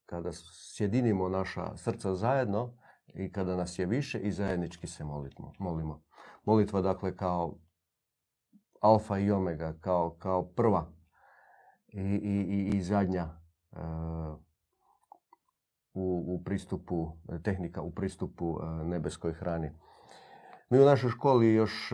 kada 0.07 0.31
sjedinimo 0.33 1.29
naša 1.29 1.77
srca 1.77 2.14
zajedno 2.14 2.75
i 3.14 3.33
kada 3.33 3.57
nas 3.57 3.79
je 3.79 3.87
više 3.87 4.19
i 4.19 4.33
zajednički 4.33 4.87
se 4.87 5.05
molitmo, 5.05 5.53
molimo. 5.59 6.03
Molitva 6.45 6.81
dakle 6.81 7.16
kao 7.16 7.59
alfa 8.81 9.19
i 9.19 9.31
omega, 9.31 9.75
kao, 9.81 10.16
kao 10.19 10.49
prva 10.49 10.87
i, 11.89 12.01
i, 12.01 12.71
i 12.77 12.83
zadnja 12.83 13.29
u, 15.95 16.25
u 16.35 16.45
pristupu, 16.45 17.12
tehnika 17.45 17.83
u 17.83 17.91
pristupu 17.91 18.59
nebeskoj 18.85 19.33
hrani. 19.33 19.71
Mi 20.71 20.79
u 20.79 20.85
našoj 20.85 21.11
školi 21.11 21.55
još 21.55 21.93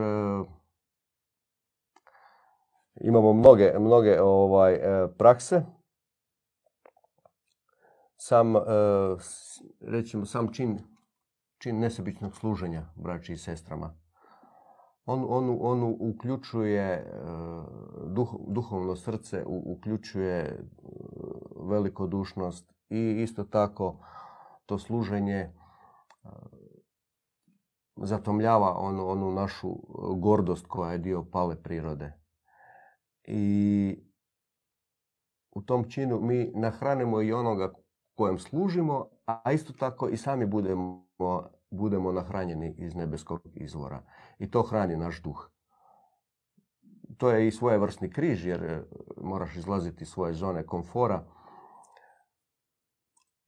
imamo 3.01 3.33
mnoge, 3.33 3.73
mnoge 3.79 4.23
ovaj, 4.23 4.81
prakse. 5.19 5.63
Sam, 8.17 8.55
rećemo, 9.81 10.27
sam 10.27 10.53
čin, 10.53 10.79
čin 11.59 11.79
nesebičnog 11.79 12.37
služenja 12.37 12.83
braći 12.97 13.33
i 13.33 13.37
sestrama 13.37 14.05
on, 15.07 15.27
on, 15.29 15.59
on 15.61 15.97
uključuje 16.01 16.83
e, 16.83 17.05
duh, 18.07 18.35
duhovno 18.49 18.97
srce, 18.97 19.45
uključuje 19.47 20.39
e, 20.39 20.59
velikodušnost 21.69 22.73
i 22.91 23.23
isto 23.23 23.45
tako 23.45 23.97
to 24.67 24.79
služenje 24.79 25.35
e, 25.35 25.51
zatomljava 27.97 28.79
onu, 28.79 29.09
onu 29.09 29.33
našu 29.33 29.77
gordost 30.17 30.67
koja 30.67 30.93
je 30.93 30.99
dio 30.99 31.25
pale 31.33 31.63
prirode. 31.63 32.24
I 33.25 33.97
u 35.51 35.63
tom 35.63 35.91
činu 35.91 36.21
mi 36.21 36.53
nahranimo 36.55 37.23
i 37.23 37.33
onoga 37.33 37.73
kojem 38.15 38.39
služimo, 38.39 39.09
a 39.27 39.53
isto 39.53 39.73
tako 39.73 40.09
i 40.09 40.17
sami 40.17 40.47
budemo, 40.47 41.09
budemo 41.71 42.13
nahranjeni 42.13 42.75
iz 42.79 42.95
nebeskog 42.95 43.41
izvora 43.55 44.03
i 44.39 44.51
to 44.51 44.63
hrani 44.63 44.97
naš 44.97 45.23
duh. 45.23 45.51
To 47.17 47.31
je 47.31 47.49
i 47.49 47.51
svojevrsni 47.51 48.11
križ 48.11 48.47
jer 48.47 48.65
e, 48.65 48.83
moraš 49.17 49.57
izlaziti 49.57 50.03
iz 50.03 50.09
svoje 50.09 50.35
zone 50.35 50.67
komfora 50.67 51.25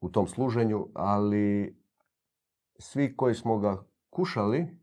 u 0.01 0.09
tom 0.09 0.27
služenju, 0.27 0.89
ali 0.95 1.77
svi 2.79 3.17
koji 3.17 3.35
smo 3.35 3.59
ga 3.59 3.85
kušali, 4.11 4.79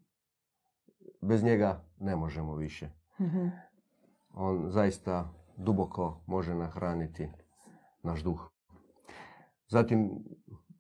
bez 1.22 1.44
njega 1.44 1.86
ne 2.00 2.16
možemo 2.16 2.56
više. 2.56 2.90
Mhm. 3.20 3.48
On 4.34 4.70
zaista 4.70 5.34
duboko 5.58 6.22
može 6.26 6.56
nahraniti 6.56 7.30
naš 8.04 8.24
duh. 8.24 8.50
Zatim, 9.68 10.12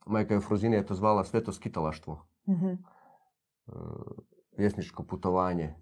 majka 0.05 0.33
Eufrozina 0.33 0.75
je 0.75 0.85
to 0.85 0.95
zvala 0.95 1.23
sveto 1.23 1.51
skitalaštvo. 1.51 2.25
Mhm. 2.49 2.67
E, 2.67 2.75
vjesničko 4.57 5.03
putovanje. 5.03 5.75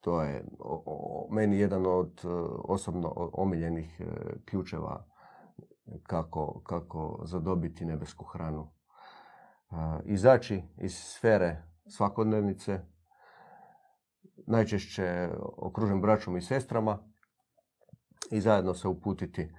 To 0.00 0.22
je 0.22 0.44
meni 1.30 1.58
jedan 1.58 1.86
od 1.86 2.20
e, 2.24 2.28
osobno 2.64 3.12
omiljenih 3.32 4.00
e, 4.00 4.04
ključeva 4.44 5.06
kako, 6.02 6.60
kako 6.64 7.20
zadobiti 7.24 7.84
nebesku 7.84 8.24
hranu. 8.24 8.70
Izaći 10.04 10.62
iz 10.78 10.94
sfere 10.94 11.62
svakodnevnice, 11.88 12.80
najčešće 14.46 15.28
okružen 15.56 16.00
braćom 16.00 16.36
i 16.36 16.42
sestrama 16.42 16.98
i 18.30 18.40
zajedno 18.40 18.74
se 18.74 18.88
uputiti 18.88 19.52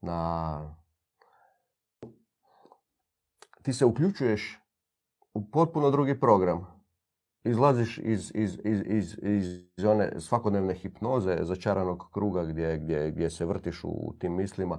na... 0.00 0.76
Ti 3.62 3.72
se 3.72 3.84
uključuješ 3.84 4.60
u 5.34 5.50
potpuno 5.50 5.90
drugi 5.90 6.20
program 6.20 6.74
izlaziš 7.44 7.98
iz, 7.98 8.32
iz, 8.34 8.58
iz, 8.64 9.18
iz, 9.22 9.84
one 9.84 10.20
svakodnevne 10.20 10.74
hipnoze, 10.74 11.38
začaranog 11.42 12.08
kruga 12.12 12.44
gdje, 12.44 12.78
gdje, 12.78 13.10
gdje 13.10 13.30
se 13.30 13.44
vrtiš 13.44 13.80
u 13.84 14.14
tim 14.18 14.36
mislima. 14.36 14.78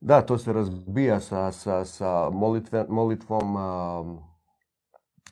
Da, 0.00 0.26
to 0.26 0.38
se 0.38 0.52
razbija 0.52 1.20
sa, 1.20 1.52
sa, 1.52 1.84
sa 1.84 2.30
molitve, 2.30 2.86
molitvom, 2.88 3.56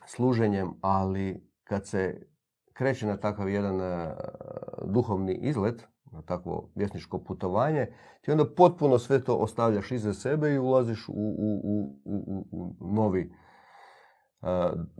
služenjem, 0.05 0.73
ali 0.81 1.51
kad 1.63 1.87
se 1.87 2.32
kreće 2.73 3.07
na 3.07 3.17
takav 3.17 3.49
jedan 3.49 3.79
duhovni 4.85 5.33
izlet, 5.33 5.87
na 6.11 6.21
takvo 6.21 6.71
vjesničko 6.75 7.23
putovanje, 7.23 7.87
ti 8.21 8.31
onda 8.31 8.45
potpuno 8.55 8.99
sve 8.99 9.23
to 9.23 9.35
ostavljaš 9.35 9.91
iza 9.91 10.13
sebe 10.13 10.53
i 10.53 10.59
ulaziš 10.59 11.09
u, 11.09 11.13
u, 11.13 11.61
u, 12.05 12.47
u 12.51 12.93
novi 12.93 13.33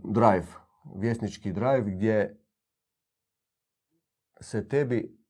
drive 0.04 0.46
vjesnički 0.96 1.52
drive 1.52 1.90
gdje 1.90 2.40
se 4.40 4.68
tebi 4.68 5.24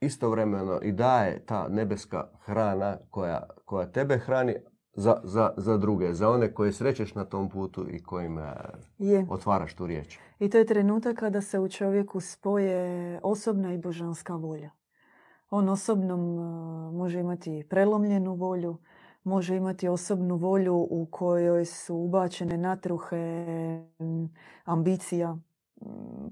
istovremeno 0.00 0.80
i 0.82 0.92
daje 0.92 1.46
ta 1.46 1.68
nebeska 1.68 2.28
hrana 2.40 2.98
koja, 3.10 3.48
koja 3.64 3.92
tebe 3.92 4.18
hrani 4.18 4.56
za, 4.94 5.20
za, 5.24 5.50
za 5.56 5.76
druge, 5.76 6.14
za 6.14 6.30
one 6.30 6.54
koje 6.54 6.72
srećeš 6.72 7.14
na 7.14 7.24
tom 7.24 7.48
putu 7.48 7.86
i 7.90 8.02
kojima 8.02 8.54
je. 8.98 9.26
otvaraš 9.28 9.74
tu 9.74 9.86
riječ. 9.86 10.18
I 10.38 10.50
to 10.50 10.58
je 10.58 10.66
trenutak 10.66 11.16
kada 11.16 11.40
se 11.40 11.58
u 11.58 11.68
čovjeku 11.68 12.20
spoje 12.20 13.20
osobna 13.22 13.74
i 13.74 13.78
božanska 13.78 14.36
volja. 14.36 14.70
On 15.50 15.68
osobnom 15.68 16.20
može 16.96 17.20
imati 17.20 17.66
prelomljenu 17.70 18.34
volju, 18.34 18.76
može 19.24 19.56
imati 19.56 19.88
osobnu 19.88 20.36
volju 20.36 20.76
u 20.90 21.06
kojoj 21.10 21.64
su 21.64 21.96
ubačene 21.96 22.56
natruhe 22.56 23.46
ambicija, 24.64 25.38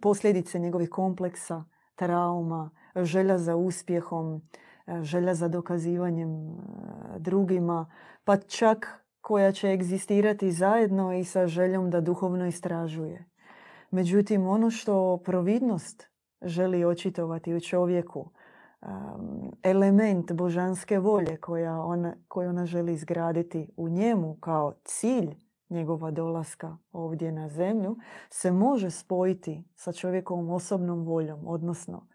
posljedice 0.03 0.59
njegovih 0.59 0.91
kompleksa, 0.91 1.65
trauma, 1.95 2.71
želja 2.97 3.39
za 3.39 3.57
uspjehom, 3.57 4.43
želja 5.03 5.35
za 5.35 5.49
dokazivanjem 5.49 6.57
drugima, 7.19 7.91
pa 8.25 8.37
čak 8.37 9.05
koja 9.21 9.53
će 9.53 9.73
egzistirati 9.73 10.53
zajedno 10.53 11.13
i 11.13 11.25
sa 11.25 11.47
željom 11.47 11.91
da 11.91 12.01
duhovno 12.01 12.47
istražuje. 12.47 13.25
Međutim, 13.91 14.47
ono 14.47 14.71
što 14.71 15.23
providnost 15.25 16.09
želi 16.43 16.85
očitovati 16.85 17.55
u 17.55 17.61
čovjeku, 17.61 18.31
element 19.63 20.33
božanske 20.33 20.99
volje 20.99 21.37
koja 21.37 21.81
ona, 21.81 22.15
koju 22.29 22.49
ona 22.49 22.67
želi 22.67 22.93
izgraditi 22.93 23.71
u 23.77 23.89
njemu 23.89 24.37
kao 24.41 24.75
cilj 24.85 25.35
njegova 25.69 26.11
dolaska 26.11 26.77
ovdje 26.93 27.33
na 27.33 27.49
zemlju 27.49 27.97
se 28.31 28.51
može 28.51 28.91
spojiti 28.91 29.65
sa 29.75 29.93
čovjekovom 29.93 30.51
osobnom 30.51 31.05
voljom, 31.05 31.47
odnosno 31.47 32.07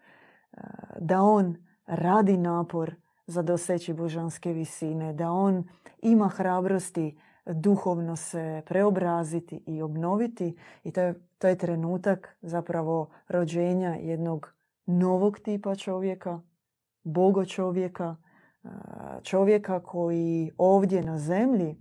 da 1.00 1.22
on 1.22 1.56
radi 1.86 2.36
napor 2.36 2.94
za 3.26 3.42
doseći 3.42 3.92
božanske 3.92 4.52
visine, 4.52 5.12
da 5.12 5.30
on 5.30 5.64
ima 6.02 6.28
hrabrosti 6.28 7.18
duhovno 7.46 8.16
se 8.16 8.62
preobraziti 8.66 9.62
i 9.66 9.82
obnoviti. 9.82 10.56
I 10.84 10.92
to 10.92 11.00
je, 11.00 11.14
to 11.38 11.48
je 11.48 11.58
trenutak 11.58 12.36
zapravo 12.42 13.10
rođenja 13.28 13.94
jednog 13.94 14.54
novog 14.86 15.38
tipa 15.38 15.74
čovjeka, 15.74 16.40
bogo 17.02 17.44
čovjeka, 17.44 18.16
čovjeka 19.22 19.82
koji 19.82 20.50
ovdje 20.58 21.02
na 21.02 21.18
zemlji 21.18 21.76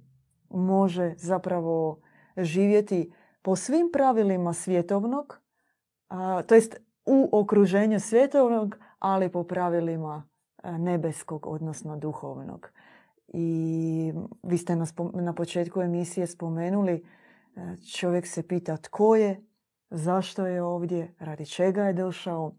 može 0.49 1.13
zapravo 1.17 1.99
živjeti 2.37 3.13
po 3.41 3.55
svim 3.55 3.89
pravilima 3.93 4.53
svjetovnog, 4.53 5.39
to 6.47 6.55
jest 6.55 6.75
u 7.05 7.29
okruženju 7.31 7.99
svjetovnog, 7.99 8.77
ali 9.03 9.29
po 9.29 9.43
pravilima 9.43 10.23
nebeskog, 10.63 11.47
odnosno 11.47 11.97
duhovnog. 11.97 12.71
I 13.27 14.13
vi 14.43 14.57
ste 14.57 14.75
na 15.13 15.33
početku 15.33 15.81
emisije 15.81 16.27
spomenuli, 16.27 17.05
čovjek 17.95 18.27
se 18.27 18.47
pita 18.47 18.77
tko 18.77 19.15
je, 19.15 19.43
zašto 19.89 20.45
je 20.47 20.61
ovdje, 20.61 21.15
radi 21.19 21.45
čega 21.45 21.83
je 21.83 21.93
došao, 21.93 22.51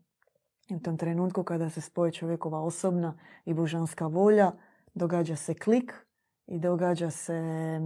i 0.68 0.74
u 0.74 0.80
tom 0.80 0.96
trenutku 0.96 1.42
kada 1.42 1.70
se 1.70 1.80
spoje 1.80 2.12
čovjekova 2.12 2.60
osobna 2.60 3.18
i 3.44 3.54
božanska 3.54 4.06
volja, 4.06 4.52
događa 4.94 5.36
se 5.36 5.54
klik 5.54 5.92
i 6.46 6.58
događa 6.58 7.10
se 7.10 7.34
e, 7.34 7.80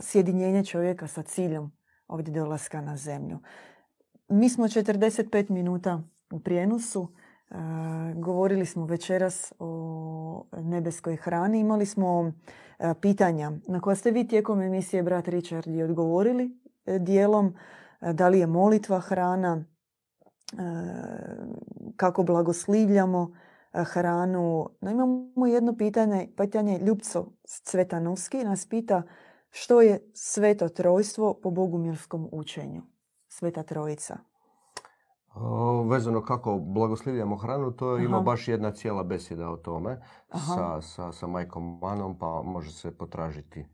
sjedinjenje 0.00 0.64
čovjeka 0.64 1.06
sa 1.06 1.22
ciljom 1.22 1.72
ovdje 2.08 2.34
dolaska 2.34 2.80
na 2.80 2.96
zemlju. 2.96 3.38
Mi 4.28 4.48
smo 4.48 4.64
45 4.64 5.50
minuta 5.50 6.02
u 6.32 6.40
prijenosu. 6.40 7.08
E, 7.50 7.54
govorili 8.14 8.66
smo 8.66 8.86
večeras 8.86 9.52
o 9.58 10.44
nebeskoj 10.52 11.16
hrani. 11.16 11.60
Imali 11.60 11.86
smo 11.86 12.32
e, 12.78 12.94
pitanja 13.00 13.52
na 13.66 13.80
koja 13.80 13.96
ste 13.96 14.10
vi 14.10 14.28
tijekom 14.28 14.60
emisije 14.60 15.02
Brat 15.02 15.28
Richard 15.28 15.66
i 15.66 15.82
odgovorili 15.82 16.58
dijelom. 17.00 17.54
Da 18.12 18.28
li 18.28 18.38
je 18.38 18.46
molitva 18.46 19.00
hrana, 19.00 19.64
kako 21.96 22.22
blagoslivljamo 22.22 23.32
hranu. 23.72 24.68
No, 24.80 24.90
imamo 24.90 25.46
jedno 25.46 25.76
pitanje, 25.76 26.28
pitanje 26.36 26.78
Ljubco 26.78 27.32
Cvetanovski 27.44 28.44
nas 28.44 28.66
pita 28.66 29.02
što 29.50 29.80
je 29.80 30.10
sveto 30.14 30.68
trojstvo 30.68 31.34
po 31.42 31.50
bogumirskom 31.50 32.28
učenju? 32.32 32.82
Sveta 33.28 33.62
trojica. 33.62 34.18
Vezano 35.88 36.24
kako 36.24 36.58
blagoslivljamo 36.58 37.36
hranu, 37.36 37.70
to 37.70 37.98
ima 37.98 38.20
baš 38.20 38.48
jedna 38.48 38.70
cijela 38.70 39.02
besjeda 39.02 39.50
o 39.50 39.56
tome 39.56 40.00
sa, 40.32 40.80
sa, 40.80 41.12
sa 41.12 41.26
majkom 41.26 41.78
Manom, 41.78 42.18
pa 42.18 42.42
može 42.44 42.72
se 42.72 42.98
potražiti 42.98 43.66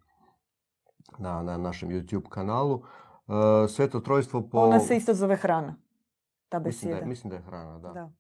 na, 1.19 1.43
na 1.43 1.59
našem 1.59 1.89
YouTube 1.89 2.29
kanalu. 2.29 2.75
Uh, 2.75 3.35
sveto 3.69 4.01
trojstvo 4.01 4.49
po... 4.49 4.59
Ona 4.59 4.81
se 4.81 4.97
isto 4.97 5.15
zove 5.15 5.37
hrana. 5.37 5.77
Ta 6.49 6.59
Mislim 6.59 6.91
da, 6.91 6.95
besjeda. 6.95 6.97
je, 6.97 7.07
mislim 7.07 7.31
da 7.31 7.37
je 7.37 7.43
hrana, 7.43 7.79
da. 7.79 7.93
Da. 7.93 8.11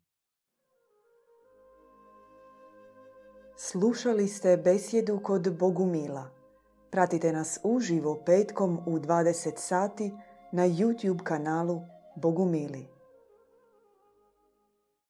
Slušali 3.56 4.28
ste 4.28 4.56
besjedu 4.56 5.20
kod 5.22 5.58
Bogumila. 5.58 6.24
Pratite 6.90 7.32
nas 7.32 7.60
uživo 7.64 8.22
petkom 8.26 8.78
u 8.86 8.98
20 8.98 9.52
sati 9.56 10.12
na 10.52 10.62
YouTube 10.68 11.22
kanalu 11.22 11.80
Bogumili. 12.16 12.93